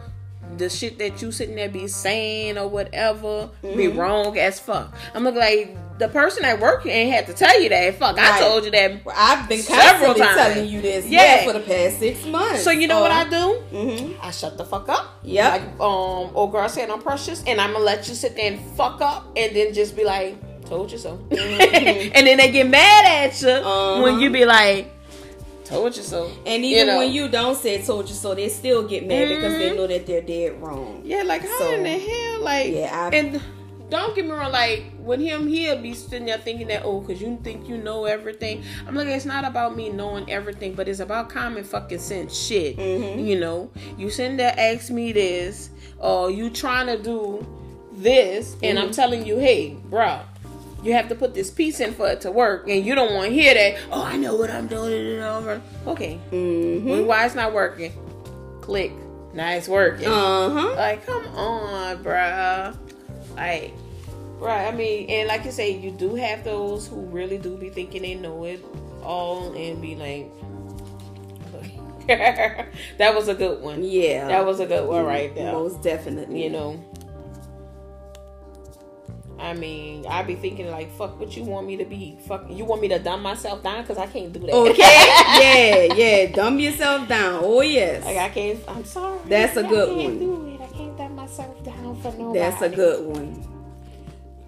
[0.57, 4.93] the shit that you sitting there be saying or whatever be wrong as fuck.
[5.13, 7.95] I'm looking like the person at work ain't had to tell you that.
[7.95, 8.41] Fuck, I Right.
[8.41, 9.03] told you that.
[9.05, 10.35] Well, I've been Several times.
[10.35, 11.41] telling you this, Yeah.
[11.41, 12.63] yeah, for the past six months.
[12.63, 13.61] So you know what I do?
[13.71, 14.13] Mm-hmm.
[14.21, 15.19] I shut the fuck up.
[15.23, 15.49] Yeah.
[15.49, 18.59] Like um, old girl said, I'm precious, and I'm gonna let you sit there and
[18.77, 23.05] fuck up, and then just be like, "Told you so," and then they get mad
[23.27, 24.01] at you Uh-huh.
[24.03, 24.91] when you be like,
[25.67, 26.97] "Told you so." And You even know?
[26.99, 30.05] when you don't say "told you so," they still get mad because they know that
[30.07, 31.01] they're dead wrong.
[31.03, 33.41] yeah, like how So, in the hell, like, yeah, I- and
[33.89, 37.21] don't get me wrong, like with him, he'll be sitting there thinking that, oh, because
[37.21, 38.61] you think you know everything.
[38.85, 42.75] I'm like, it's not about me knowing everything, but it's about common fucking sense shit.
[42.77, 43.19] Mm-hmm.
[43.25, 47.45] You know, you sitting there ask me this, or you trying to do
[47.93, 48.87] this, and Mm-hmm.
[48.87, 50.19] I'm telling you, hey, bro.
[50.83, 53.29] You have to put this piece in for it to work, and you don't want
[53.29, 53.77] to hear that.
[53.91, 55.15] Oh, I know what I'm doing.
[55.15, 55.61] and over.
[55.87, 57.05] Okay, Mm-hmm.
[57.05, 57.91] why it's not working?
[58.61, 58.91] Click.
[59.33, 60.07] Now it's working.
[60.07, 60.75] Uh huh.
[60.75, 62.75] Like, come on, bruh.
[63.35, 63.73] Like,
[64.39, 64.67] right.
[64.67, 68.01] I mean, and like you say, you do have those who really do be thinking
[68.03, 68.63] they know it
[69.03, 70.31] all and be like,
[72.07, 73.83] that was a good one.
[73.83, 74.27] Yeah.
[74.27, 75.51] That was a good one right there.
[75.51, 76.43] Most definitely.
[76.43, 76.83] You know.
[79.47, 82.17] I mean, I be thinking like, fuck, what you want me to be?
[82.27, 84.51] Fuck, you want me to dumb myself down because I can't do that.
[84.51, 84.81] Okay.
[85.87, 85.93] yeah.
[85.95, 86.31] Yeah.
[86.33, 87.39] Dumb yourself down.
[87.43, 88.03] Oh yes.
[88.03, 88.59] like I can't.
[88.67, 89.19] I'm sorry.
[89.27, 90.19] That's a good I can't one.
[90.19, 90.61] Do it.
[90.61, 92.39] I can't dumb myself down for nobody.
[92.39, 93.47] That's a good one.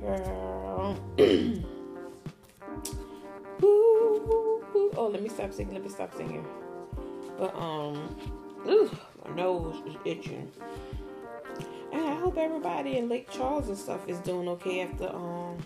[0.01, 0.97] Girl.
[3.62, 5.73] Oh, let me stop singing.
[5.73, 6.45] Let me stop singing.
[7.38, 8.15] But um,
[8.67, 8.91] ooh,
[9.25, 10.51] my nose is itching.
[11.91, 15.58] And I hope everybody in Lake Charles and stuff is doing okay after um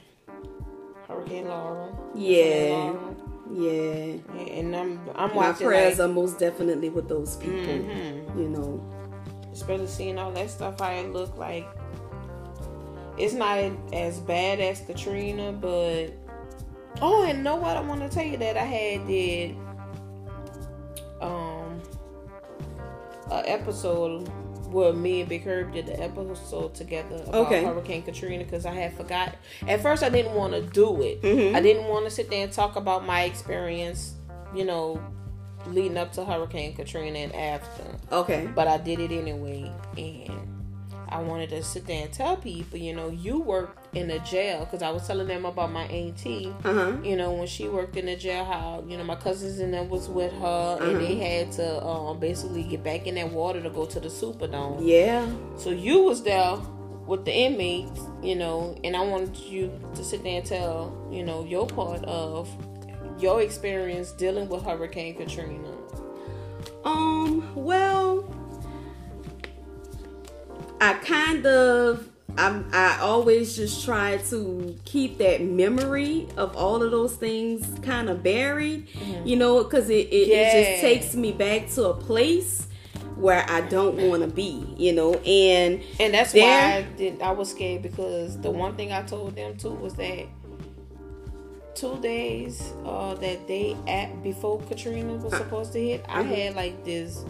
[1.07, 1.89] Hurricane Laura.
[2.15, 2.69] Yeah.
[2.93, 3.15] Laura.
[3.51, 4.43] Yeah.
[4.53, 7.55] And I'm I'm My watching prayers like, are most definitely with those people.
[7.57, 8.37] Mhm.
[8.37, 8.89] You know.
[9.51, 10.79] especially seeing all that stuff.
[10.79, 11.67] How it looked like.
[13.17, 13.59] It's not
[13.93, 16.07] as bad as Katrina, but
[17.01, 17.77] oh, and know what?
[17.77, 19.55] I want to tell you that I had did
[21.21, 21.79] um
[23.31, 24.27] a episode
[24.73, 27.63] where me and Big Herb did the episode together about Okay.
[27.63, 29.35] Hurricane Katrina because I had forgot.
[29.67, 31.21] At first, I didn't want to do it.
[31.21, 31.55] Mhm.
[31.55, 34.13] I didn't want to sit there and talk about my experience,
[34.55, 34.99] you know,
[35.67, 38.49] leading up to Hurricane Katrina and after Okay.
[38.53, 39.71] but I did it anyway.
[39.97, 40.52] And
[41.13, 44.65] I wanted to sit there and tell people, you know, you worked in a jail
[44.65, 46.51] because I was telling them about my auntie.
[46.63, 46.97] Uh huh.
[47.03, 49.89] You know, when she worked in the jail, how you know my cousins and them
[49.89, 53.69] was with her, and they had to um, basically get back in that water to
[53.69, 54.79] go to the Superdome.
[54.81, 55.31] Yeah.
[55.57, 56.57] So you was there
[57.05, 61.23] with the inmates, you know, and I wanted you to sit there and tell, you
[61.23, 62.49] know, your part of
[63.19, 65.69] your experience dealing with Hurricane Katrina.
[66.83, 68.23] Um, well,
[70.83, 76.91] I kind of I'm I always just try to keep that memory of all of
[76.91, 79.25] those things kind of buried, mm-hmm.
[79.25, 80.35] you know, because it, it, yeah.
[80.35, 82.67] it just takes me back to a place
[83.15, 87.21] where I don't want to be, you know, and and that's there, why I did.
[87.21, 90.25] I was scared because the one thing I told them too was that
[91.75, 96.33] two days uh, that day at before Katrina was uh, supposed to hit, I mm-hmm.
[96.33, 97.23] had like this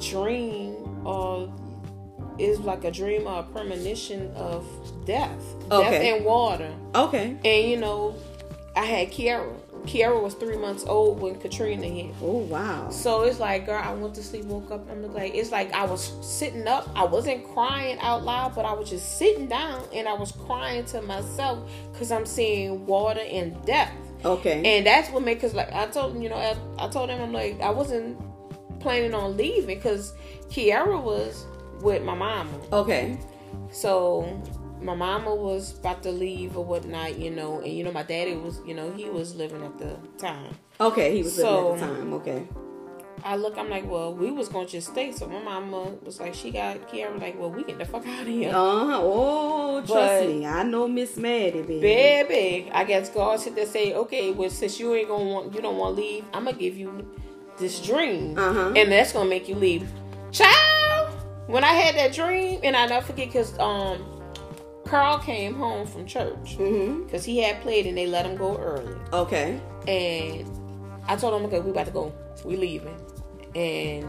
[0.00, 0.74] dream
[1.06, 1.52] of
[2.38, 4.66] is like a dream or a premonition of
[5.06, 5.90] death, okay.
[5.90, 6.72] death and water.
[6.94, 7.36] Okay.
[7.44, 8.16] And you know,
[8.76, 9.52] I had Kiara.
[9.84, 12.14] Kiara was three months old when Katrina hit.
[12.22, 12.88] Oh wow!
[12.90, 14.90] So it's like, girl, I went to sleep, woke up.
[14.90, 16.88] I'm like, it's like I was sitting up.
[16.94, 20.86] I wasn't crying out loud, but I was just sitting down and I was crying
[20.86, 23.92] to myself because I'm seeing water and death.
[24.24, 24.62] Okay.
[24.64, 27.32] And that's what made, cause like I told you know, I, I told him I'm
[27.32, 28.18] like I wasn't
[28.80, 30.14] planning on leaving because
[30.48, 31.46] Kiara was
[31.84, 32.50] with my mama.
[32.72, 33.18] Okay.
[33.70, 34.42] So
[34.80, 38.34] my mama was about to leave or whatnot, you know, and you know my daddy
[38.34, 40.54] was, you know, he was living at the time.
[40.80, 42.12] Okay, he was so, living at the time.
[42.14, 42.48] Okay.
[43.22, 45.12] I look, I'm like, well, we was gonna just stay.
[45.12, 48.22] So my mama was like, she got Kiara, like, well, we get the fuck out
[48.22, 48.50] of here.
[48.50, 49.00] Uh huh.
[49.02, 51.80] Oh, trust but, me, I know Miss Maddie, baby.
[51.80, 55.62] Baby, I guess God said to say, okay, well, since you ain't gonna want, you
[55.62, 57.08] don't want to leave, I'm gonna give you
[57.56, 58.72] this dream, uh-huh.
[58.76, 59.88] and that's gonna make you leave.
[60.32, 60.63] Child,
[61.46, 64.22] when I had that dream, and I never forget because um,
[64.86, 67.18] Carl came home from church because mm-hmm.
[67.18, 68.96] he had played and they let him go early.
[69.12, 69.60] Okay.
[69.88, 70.48] And
[71.06, 72.14] I told him, okay, we about to go.
[72.44, 72.96] We leaving.
[73.54, 74.06] And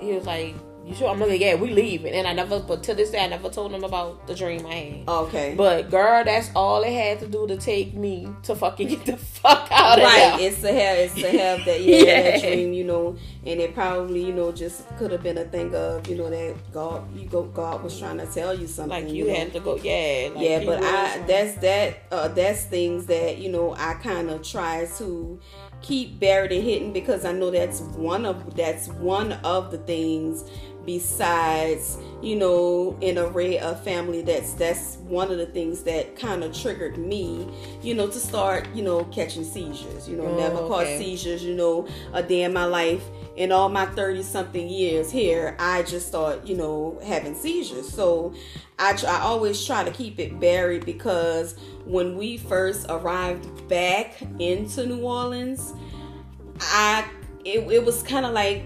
[0.00, 1.08] he was like, you sure?
[1.08, 2.14] I'm like, yeah, we leaving.
[2.14, 4.74] And I never, but to this day, I never told him about the dream I
[4.74, 5.08] had.
[5.08, 5.54] Okay.
[5.56, 9.16] But girl, that's all it had to do to take me to fucking get the
[9.16, 10.40] fuck out of right.
[10.40, 12.22] It's to have, it's to have that, yeah, yeah.
[12.22, 13.16] that dream, you know.
[13.44, 16.56] And it probably, you know, just could have been a thing of, you know, that
[16.72, 19.04] God, you go, God was trying to tell you something.
[19.04, 20.30] Like you, you had to go, yeah.
[20.34, 24.42] Like yeah, but I, that's that, uh, that's things that you know I kind of
[24.42, 25.40] try to
[25.82, 30.44] keep buried and hidden because I know that's one of that's one of the things
[30.84, 36.42] besides you know an array of family that's that's one of the things that kind
[36.44, 37.48] of triggered me
[37.82, 40.68] you know to start you know catching seizures you know oh, never okay.
[40.68, 43.02] caught seizures you know a day in my life
[43.36, 48.32] in all my 30 something years here i just start you know having seizures so
[48.78, 54.86] I, I always try to keep it buried because when we first arrived back into
[54.86, 55.72] new orleans
[56.60, 57.04] i
[57.44, 58.64] it, it was kind of like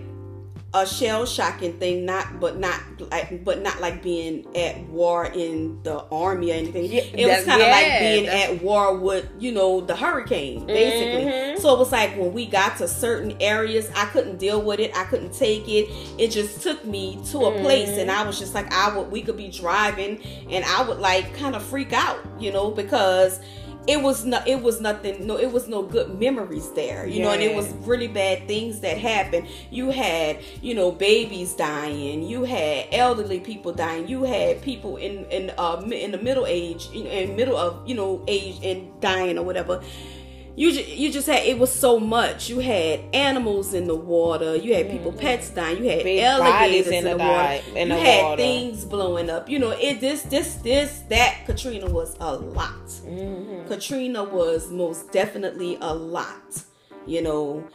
[0.83, 5.83] a shell shocking thing, not but not like but not like being at war in
[5.83, 6.85] the army or anything.
[6.85, 10.67] Yeah, it was kind of yeah, like being at war with you know the hurricane
[10.67, 11.31] basically.
[11.31, 11.61] Mm-hmm.
[11.61, 14.97] So it was like when we got to certain areas, I couldn't deal with it.
[14.97, 15.89] I couldn't take it.
[16.19, 17.62] It just took me to a mm-hmm.
[17.62, 19.11] place, and I was just like I would.
[19.11, 23.41] We could be driving, and I would like kind of freak out, you know, because
[23.87, 27.25] it was not it was nothing no it was no good memories there you yeah.
[27.25, 32.22] know and it was really bad things that happened you had you know babies dying
[32.22, 36.88] you had elderly people dying you had people in in uh in the middle age
[36.92, 39.83] in middle of you know age and dying or whatever
[40.57, 42.49] you just, you just had it was so much.
[42.49, 44.57] You had animals in the water.
[44.57, 45.21] You had people, mm-hmm.
[45.21, 45.85] pets dying.
[45.85, 47.62] You had Big alligators in, the, the water.
[47.75, 48.37] In you the had water.
[48.38, 49.51] things blowing up.
[49.51, 52.87] You know, it this this this that Katrina was a lot.
[52.87, 53.69] Mm-hmm.
[53.69, 56.64] Katrina was most definitely a lot.
[57.07, 57.69] You know,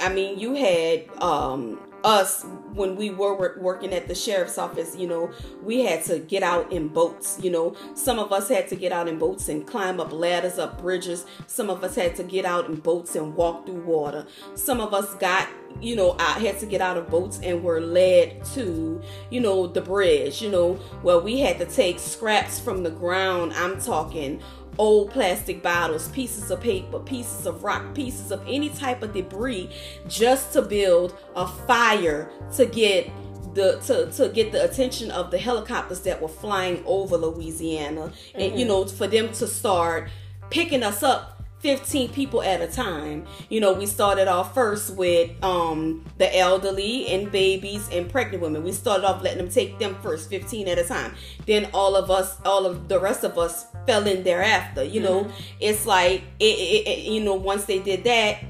[0.00, 5.08] I mean, you had um us when we were working at the sheriff's office you
[5.08, 5.30] know
[5.62, 7.76] we had to get out in boats you know.
[7.94, 11.26] Some of us had to get out in boats and climb up ladders up bridges.
[11.46, 14.26] Some of us had to get out in boats and walk through water.
[14.54, 15.48] Some of us got
[15.80, 19.66] you know I had to get out of boats and were led to you know
[19.66, 20.74] the bridge you know.
[21.02, 23.52] Where we had to take scraps from the ground.
[23.54, 24.42] I'm talking
[24.78, 29.70] old plastic bottles, pieces of paper, pieces of rock, pieces of any type of debris
[30.08, 33.10] just to build a fire to get
[33.54, 38.40] the to, to get the attention of the helicopters that were flying over Louisiana mm-hmm.
[38.40, 38.68] and you mm-hmm.
[38.68, 40.10] know for them to start
[40.50, 41.35] picking us up
[41.66, 43.26] 15 people at a time.
[43.48, 48.62] You know, we started off first with um, the elderly and babies and pregnant women.
[48.62, 51.16] We started off letting them take them first, 15 at a time.
[51.44, 54.84] Then all of us, all of the rest of us fell in thereafter.
[54.84, 55.40] You know, mm-hmm.
[55.58, 58.44] it's like, it, it, it, you know, once they did that,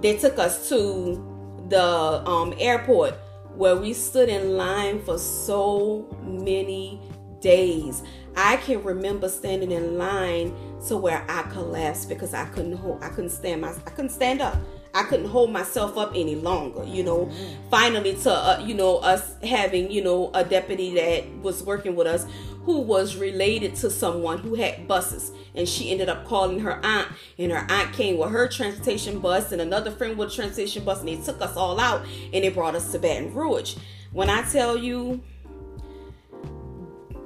[0.00, 3.14] they took us to the um, airport
[3.56, 7.00] where we stood in line for so many
[7.40, 8.04] days.
[8.36, 10.54] I can remember standing in line
[10.88, 14.40] to where I collapsed because I couldn't hold, I couldn't stand my, I couldn't stand
[14.40, 14.56] up.
[14.92, 16.84] I couldn't hold myself up any longer.
[16.84, 17.68] You know, mm-hmm.
[17.70, 22.06] finally to uh, you know us having you know a deputy that was working with
[22.06, 22.26] us
[22.64, 27.08] who was related to someone who had buses, and she ended up calling her aunt,
[27.38, 31.08] and her aunt came with her transportation bus and another friend with transportation bus, and
[31.08, 33.76] they took us all out and they brought us to Baton Rouge.
[34.12, 35.22] When I tell you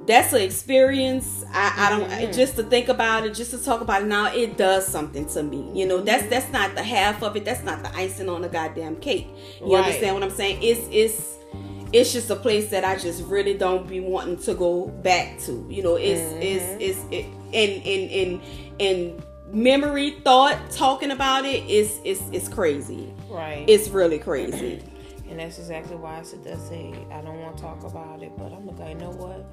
[0.05, 1.43] that's an experience.
[1.51, 2.31] I, I don't mm-hmm.
[2.31, 4.33] just to think about it, just to talk about it now.
[4.33, 5.71] It does something to me.
[5.73, 7.45] You know, that's that's not the half of it.
[7.45, 9.27] That's not the icing on the goddamn cake.
[9.59, 9.85] You right.
[9.85, 10.59] understand what I'm saying?
[10.61, 11.35] It's it's
[11.91, 15.65] it's just a place that I just really don't be wanting to go back to.
[15.69, 16.41] You know, it's mm-hmm.
[16.41, 18.41] it's it's it, in in in
[18.79, 23.13] in memory thought talking about it is is is crazy.
[23.29, 23.65] Right.
[23.67, 24.83] It's really crazy.
[25.29, 26.59] and that's exactly why I said that.
[26.59, 29.45] Say I don't want to talk about it, but I'm like, you know what?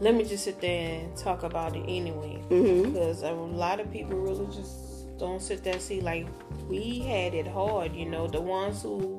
[0.00, 2.42] Let me just sit there and talk about it anyway.
[2.50, 2.92] Mm-hmm.
[2.92, 6.26] Because a lot of people really just don't sit there and see like
[6.68, 9.18] we had it hard, you know, the ones who,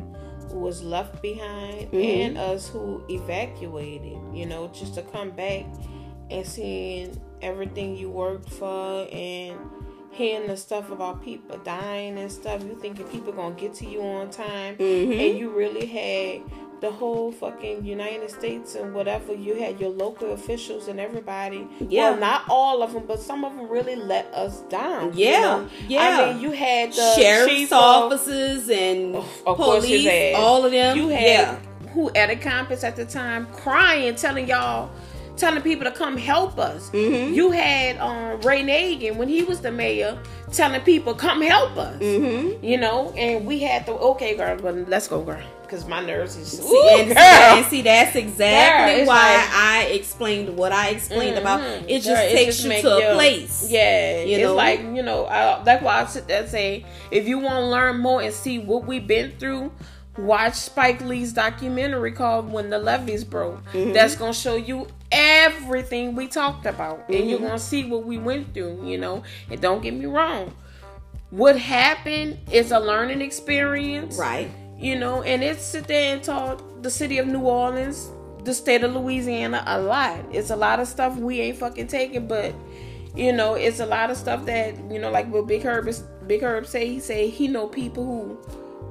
[0.49, 1.97] who was left behind mm-hmm.
[1.97, 5.65] and us who evacuated, you know, just to come back
[6.29, 9.57] and seeing everything you worked for and
[10.11, 14.01] hearing the stuff about people dying and stuff, you thinking people gonna get to you
[14.01, 15.11] on time, mm-hmm.
[15.11, 16.41] and you really had
[16.79, 19.33] the whole fucking United States and whatever.
[19.33, 21.67] You had your local officials and everybody.
[21.79, 25.11] Yeah, well, not all of them, but some of them really let us down.
[25.13, 25.69] Yeah, you know?
[25.87, 26.01] yeah.
[26.01, 30.97] I mean, you had the sheriff's offices and of, of police, all of them.
[30.97, 31.59] You had yeah.
[31.93, 34.91] who at a campus at the time crying, telling y'all
[35.37, 36.89] telling people to come help us.
[36.89, 37.33] Mm-hmm.
[37.33, 40.17] You had um, Ray Nagin when he was the mayor
[40.51, 42.01] telling people come help us.
[42.01, 42.63] Mm-hmm.
[42.63, 46.35] You know, and we had to okay, girl, but let's go, girl, because my nerves
[46.35, 47.17] is see, Ooh, and, girl.
[47.17, 51.61] and see that's exactly girl, why like, I explained what I explained mm-hmm.
[51.61, 51.89] about.
[51.89, 53.67] It just girl, takes it just you to a place.
[53.69, 54.55] Yeah, you it's know?
[54.55, 55.25] like you know.
[55.27, 58.33] I, that's why I sit there and say, if you want to learn more and
[58.33, 59.71] see what we've been through
[60.17, 63.63] watch Spike Lee's documentary called When the Levees Broke.
[63.71, 63.93] Mm-hmm.
[63.93, 67.13] That's gonna show you everything we talked about, mm-hmm.
[67.13, 68.85] and you're gonna see what we went through.
[68.85, 70.53] You know, and don't get me wrong,
[71.29, 74.49] what happened is a learning experience, right?
[74.77, 78.09] You know, and it's sit there and taught the city of New Orleans,
[78.43, 80.19] the state of Louisiana a lot.
[80.31, 82.53] It's a lot of stuff we ain't fucking taking, but
[83.15, 86.01] you know, it's a lot of stuff that you know, like what Big Herb is,
[86.27, 86.87] Big Herb say.
[86.87, 88.37] He say he know people who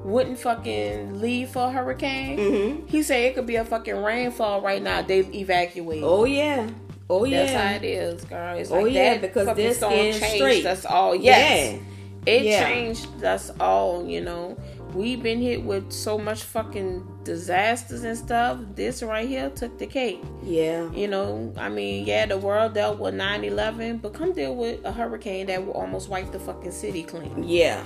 [0.07, 2.39] wouldn't fucking leave for a hurricane.
[2.39, 2.87] Mm-hmm.
[2.87, 5.03] He said it could be a fucking rainfall right now.
[5.03, 6.03] They evacuate.
[6.03, 6.71] Oh yeah.
[7.11, 7.45] Oh yeah.
[7.45, 8.57] That's how it is, girl.
[8.57, 10.67] It's oh like yeah, because this storm changed straight.
[10.67, 11.15] us all.
[11.15, 11.75] Yes.
[11.75, 12.33] Yeah.
[12.33, 12.69] It yeah.
[12.69, 14.57] changed us all, you know.
[14.95, 18.59] We've been hit with so much fucking disasters and stuff.
[18.75, 20.23] This right here took the cake.
[20.43, 20.91] Yeah.
[20.93, 24.85] You know, I mean, yeah, the world dealt with 9 11, but come deal with
[24.85, 27.45] a hurricane that will almost wipe the fucking city clean.
[27.45, 27.85] Yeah.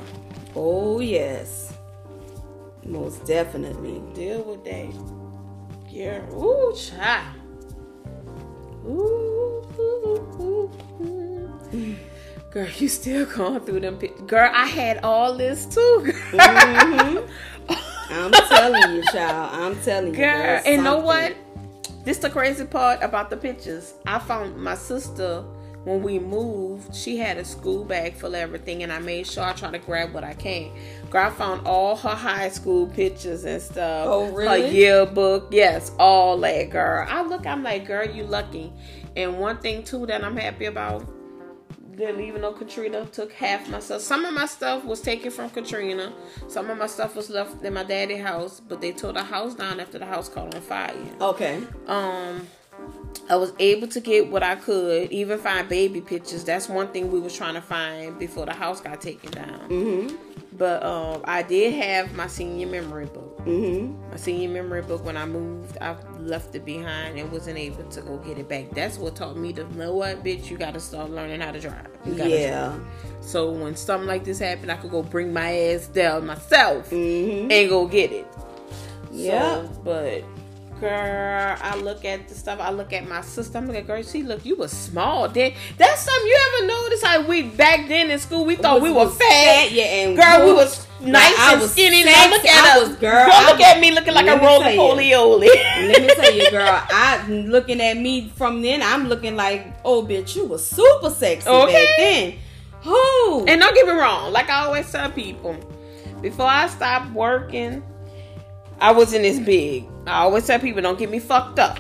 [0.55, 1.70] Oh, yes.
[2.91, 4.03] Most definitely.
[4.15, 4.91] Deal with that.
[5.89, 6.29] Yeah.
[6.33, 7.37] Ooh, child.
[8.85, 10.71] Ooh, ooh,
[11.01, 11.97] ooh,
[12.51, 13.97] Girl, you still going through them.
[14.27, 16.13] Girl, I had all this too.
[17.71, 18.13] Mm-hmm.
[18.13, 19.51] I'm telling you, child.
[19.55, 20.17] I'm telling you.
[20.17, 21.37] Girl, and know what?
[22.05, 23.95] This the crazy part about the pictures.
[24.05, 25.45] I found my sister
[25.85, 29.45] when we moved, she had a school bag full of everything, and I made sure
[29.45, 30.71] I try to grab what I can.
[31.09, 34.07] Girl, I found all her high school pictures and stuff.
[34.09, 34.63] Oh, really?
[34.63, 37.07] Her yearbook, yes, all that, girl.
[37.09, 38.73] I look, I'm like, girl, you lucky.
[39.17, 41.09] And one thing too that I'm happy about,
[41.97, 45.51] that even though Katrina took half my stuff, some of my stuff was taken from
[45.51, 46.13] Katrina.
[46.49, 49.55] Some of my stuff was left in my daddy's house, but they tore the house
[49.55, 50.95] down after the house caught on fire.
[51.21, 51.63] Okay.
[51.87, 52.47] Um
[53.29, 56.45] I was able to get what I could, even find baby pictures.
[56.45, 59.69] That's one thing we was trying to find before the house got taken down.
[59.69, 60.17] Mm-hmm.
[60.59, 63.39] But um, I did have my senior memory book.
[63.47, 64.11] Mm-hmm.
[64.11, 68.03] My senior memory book when I moved, I left it behind and wasn't able to
[68.03, 68.71] go get it back.
[68.73, 71.61] That's what taught me to know what, bitch, you got to start learning how to
[71.61, 71.87] drive.
[72.05, 72.69] yeah.
[72.69, 72.87] Drive.
[73.21, 77.51] So when something like this happened, I could go bring my ass down myself mm-hmm.
[77.51, 78.27] and go get it.
[79.13, 79.63] Yeah.
[79.63, 80.25] So, but
[80.81, 82.59] girl, I look at the stuff.
[82.61, 83.59] I look at my sister.
[83.59, 84.45] I'm like, girl, she look.
[84.45, 85.53] You was small then.
[85.77, 87.05] That's something you ever noticed.
[87.05, 89.19] How we back then in school, we thought we were fat.
[89.19, 89.73] fat.
[89.73, 92.05] Yeah, and girl, we was nice and was skinny.
[92.05, 93.27] Now look at us, girl.
[93.27, 95.47] girl look at me looking like a roll of polioli.
[95.47, 96.83] let me tell you, girl.
[96.89, 98.83] I looking at me from then.
[98.83, 101.73] I'm looking like, oh, bitch, you was super sexy okay.
[101.73, 102.39] back then.
[102.83, 103.45] Who?
[103.47, 104.33] And don't get me wrong.
[104.33, 105.57] Like I always tell people,
[106.23, 107.83] before I stopped working
[108.81, 109.85] I wasn't as big.
[110.11, 111.79] I always tell people don't get me fucked up.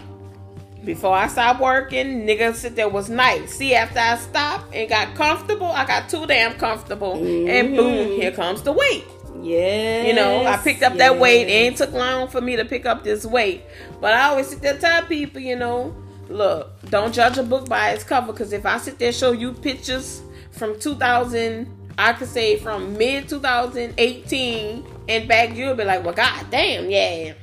[0.84, 3.54] Before I stopped working, nigga sit there was nice.
[3.54, 7.48] See, after I stopped and got comfortable, I got too damn comfortable, mm-hmm.
[7.50, 9.04] and boom, here comes the weight.
[9.42, 10.06] Yeah.
[10.06, 10.98] You know, I picked up yes.
[10.98, 11.48] that weight.
[11.48, 13.62] It ain't took long for me to pick up this weight.
[14.00, 15.94] But I always sit there tell people, you know,
[16.28, 18.32] look, don't judge a book by its cover.
[18.32, 20.22] Because if I sit there show you pictures
[20.52, 21.68] from 2000,
[21.98, 27.34] I could say from mid 2018 and back, you'll be like, well, god damn, yeah.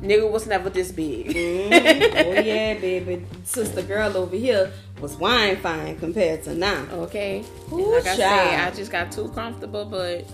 [0.00, 1.28] Nigga was never this big.
[1.28, 2.18] mm-hmm.
[2.28, 3.24] Oh yeah, baby.
[3.44, 6.86] Sister girl over here was wine fine compared to now.
[6.92, 7.44] Okay.
[7.72, 10.24] Ooh, like I say, I just got too comfortable, but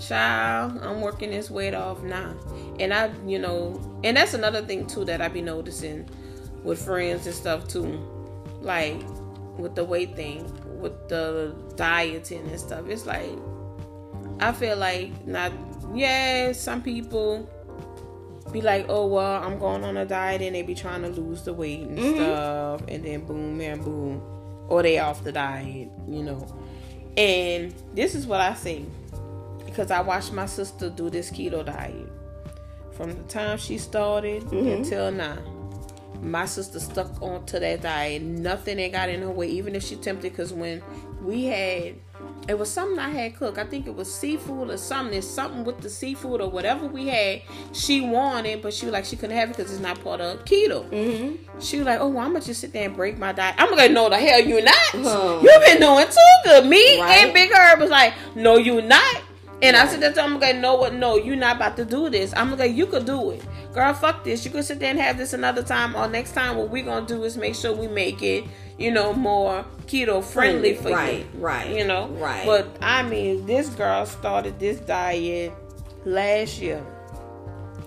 [0.00, 2.34] child, I'm working this weight off now.
[2.80, 6.08] And I, you know, and that's another thing too that I be noticing
[6.62, 8.00] with friends and stuff too.
[8.60, 9.02] Like
[9.58, 10.50] with the weight thing,
[10.80, 12.88] with the dieting and stuff.
[12.88, 13.30] It's like
[14.40, 15.52] I feel like not
[15.94, 17.48] yeah, some people
[18.52, 21.42] be like, oh well, I'm going on a diet and they be trying to lose
[21.44, 22.14] the weight and mm-hmm.
[22.14, 24.22] stuff, and then boom and boom,
[24.68, 26.46] or they off the diet, you know.
[27.16, 28.84] And this is what I say
[29.72, 32.08] because I watched my sister do this keto diet
[32.92, 34.68] from the time she started mm-hmm.
[34.68, 35.38] until now.
[36.20, 38.22] My sister stuck onto that diet.
[38.22, 40.30] Nothing that got in her way, even if she tempted.
[40.30, 40.82] Because when
[41.22, 41.96] we had,
[42.48, 43.58] it was something I had cooked.
[43.58, 45.16] I think it was seafood or something.
[45.16, 47.42] It's something with the seafood or whatever we had.
[47.72, 50.44] She wanted, but she was like she couldn't have it because it's not part of
[50.44, 50.88] keto.
[50.90, 51.60] Mm-hmm.
[51.60, 53.70] She was like, "Oh, well, I'm gonna just sit there and break my diet." I'm
[53.70, 54.74] gonna no, the hell you not.
[54.92, 55.40] Huh.
[55.42, 56.66] You've been doing too good.
[56.66, 57.24] Me right.
[57.24, 59.22] and Big Herb was like, "No, you not."
[59.62, 59.86] And right.
[59.86, 60.92] I said that to him, I'm like, no, what?
[60.92, 62.34] No, you're not about to do this.
[62.36, 63.94] I'm like, you could do it, girl.
[63.94, 64.44] Fuck this.
[64.44, 66.56] You could sit there and have this another time, or next time.
[66.56, 68.44] What we're gonna do is make sure we make it,
[68.78, 71.24] you know, more keto friendly for right, you.
[71.38, 71.76] Right, right.
[71.76, 72.46] You know, right.
[72.46, 75.52] But I mean, this girl started this diet
[76.04, 76.84] last year.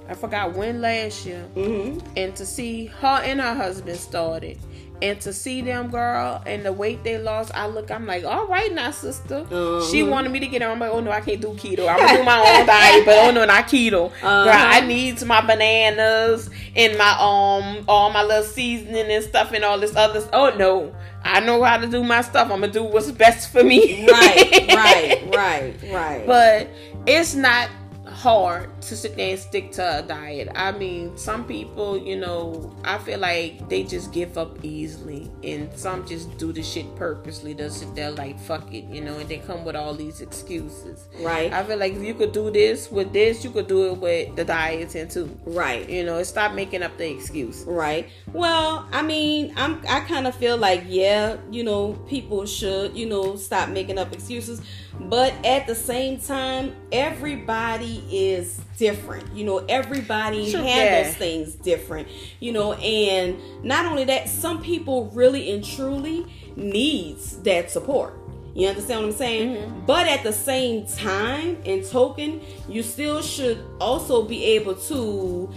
[0.07, 2.05] I forgot when last year, mm-hmm.
[2.15, 4.59] and to see her and her husband started
[5.01, 8.47] and to see them girl and the weight they lost i look i'm like all
[8.47, 9.83] right now sister uh-huh.
[9.85, 11.97] she wanted me to get on i'm like oh no i can't do keto i'm
[11.97, 14.43] gonna do my own diet but oh no not keto uh-huh.
[14.45, 19.63] girl i need my bananas and my um all my little seasoning and stuff and
[19.63, 20.93] all this other oh no
[21.27, 22.51] I know how to do my stuff.
[22.51, 24.07] I'm gonna do what's best for me.
[24.07, 26.23] right, right, right, right.
[26.27, 26.69] But
[27.07, 27.67] it's not
[28.05, 30.49] hard to sit there and stick to a diet.
[30.55, 35.71] I mean, some people, you know, I feel like they just give up easily, and
[35.77, 37.53] some just do the shit purposely.
[37.53, 41.07] They'll sit there like, fuck it, you know, and they come with all these excuses.
[41.19, 41.51] Right.
[41.51, 44.35] I feel like if you could do this with this, you could do it with
[44.35, 45.37] the dieting too.
[45.45, 45.89] Right.
[45.89, 47.63] You know, stop making up the excuse.
[47.63, 48.09] Right.
[48.33, 53.05] Well, I mean, I'm I kind of feel like yeah, you know, people should, you
[53.07, 54.61] know, stop making up excuses,
[54.99, 59.35] but at the same time, everybody is different.
[59.35, 61.19] You know, everybody sure, handles yeah.
[61.19, 62.07] things different.
[62.39, 68.19] You know, and not only that, some people really and truly needs that support.
[68.53, 69.57] You understand what I'm saying?
[69.57, 69.85] Mm-hmm.
[69.85, 75.49] But at the same time and token, you still should also be able to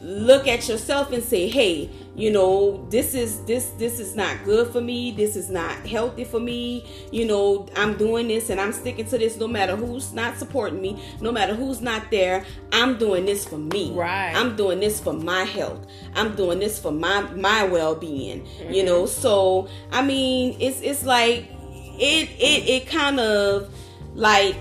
[0.00, 4.68] look at yourself and say, "Hey, you know this is this this is not good
[4.68, 5.12] for me.
[5.12, 6.84] This is not healthy for me.
[7.12, 10.80] You know i'm doing this and i'm sticking to this no matter who's not supporting
[10.80, 12.44] me no matter who's not there.
[12.72, 13.92] I'm doing this for me.
[13.92, 14.32] Right.
[14.34, 15.86] I'm doing this for my health.
[16.14, 18.72] I'm doing this for my my well-being mm-hmm.
[18.72, 19.04] you know?
[19.06, 21.50] So i mean it's it's like
[21.98, 23.72] it it it kind of
[24.14, 24.56] like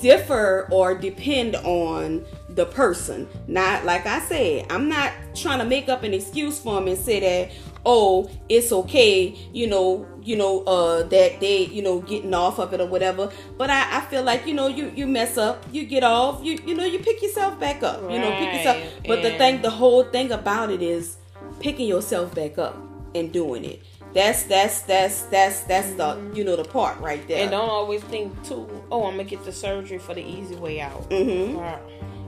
[0.00, 2.24] differ or depend on
[2.56, 3.28] the person.
[3.46, 6.98] Not like I said, I'm not trying to make up an excuse for them and
[6.98, 7.52] say that
[7.86, 12.74] oh it's okay you know you know uh that they you know getting off of
[12.74, 15.86] it or whatever but i i feel like you know you you mess up you
[15.86, 18.12] get off you you know you pick yourself back up right.
[18.12, 19.28] you know pick yourself but yeah.
[19.30, 21.16] the thing the whole thing about it is
[21.60, 22.76] picking yourself back up
[23.14, 23.80] and doing it
[24.12, 26.30] that's that's that's that's that's mm-hmm.
[26.30, 29.24] the you know the part right there and don't always think too oh i'm gonna
[29.24, 31.56] get the surgery for the easy way out mm-hmm.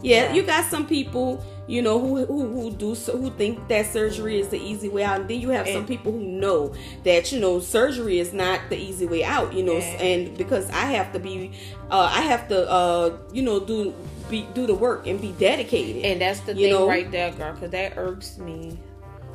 [0.03, 4.39] Yeah, you got some people, you know, who who, who do who think that surgery
[4.39, 6.75] is the easy way out, and then you have and, some people who know
[7.05, 9.53] that you know surgery is not the easy way out.
[9.53, 11.53] You know, and because I have to be,
[11.91, 13.95] uh, I have to, uh, you know, do
[14.31, 16.05] be do the work and be dedicated.
[16.05, 16.87] And that's the thing know?
[16.89, 18.79] right there, girl, because that irks me.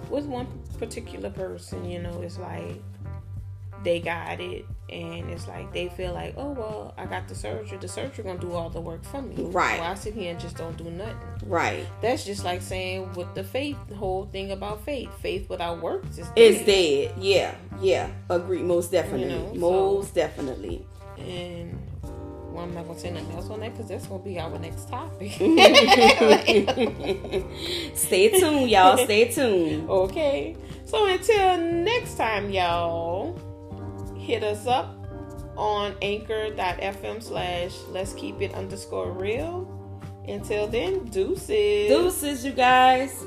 [0.09, 0.47] With one
[0.78, 2.82] particular person, you know, it's like
[3.84, 7.77] they got it and it's like they feel like oh well i got the surgery.
[7.77, 9.36] The surgery gonna do all the work for me.
[9.38, 9.77] Right.
[9.77, 11.15] So i sit here and just don't do nothing?
[11.45, 11.86] Right.
[12.01, 15.09] That's just like saying with the faith the whole thing about faith.
[15.21, 16.65] Faith without works is dead.
[16.65, 17.13] dead.
[17.17, 17.55] Yeah.
[17.81, 18.09] Yeah.
[18.29, 18.61] Agree.
[18.61, 19.34] Most definitely.
[19.34, 20.86] You know, most so, definitely.
[21.17, 21.79] And
[22.51, 23.71] Well, I'm not gonna say nothing else on that?
[23.73, 25.31] Because that's gonna be our next topic.
[27.95, 28.97] Stay tuned, y'all.
[28.97, 29.89] Stay tuned.
[29.89, 30.55] okay.
[30.86, 33.36] So until next time, y'all,
[34.24, 34.95] hit us up
[35.57, 39.69] on anchor.fm slash let's keep it underscore real.
[40.28, 41.89] Until then, deuces.
[41.89, 43.24] Deuces, you guys.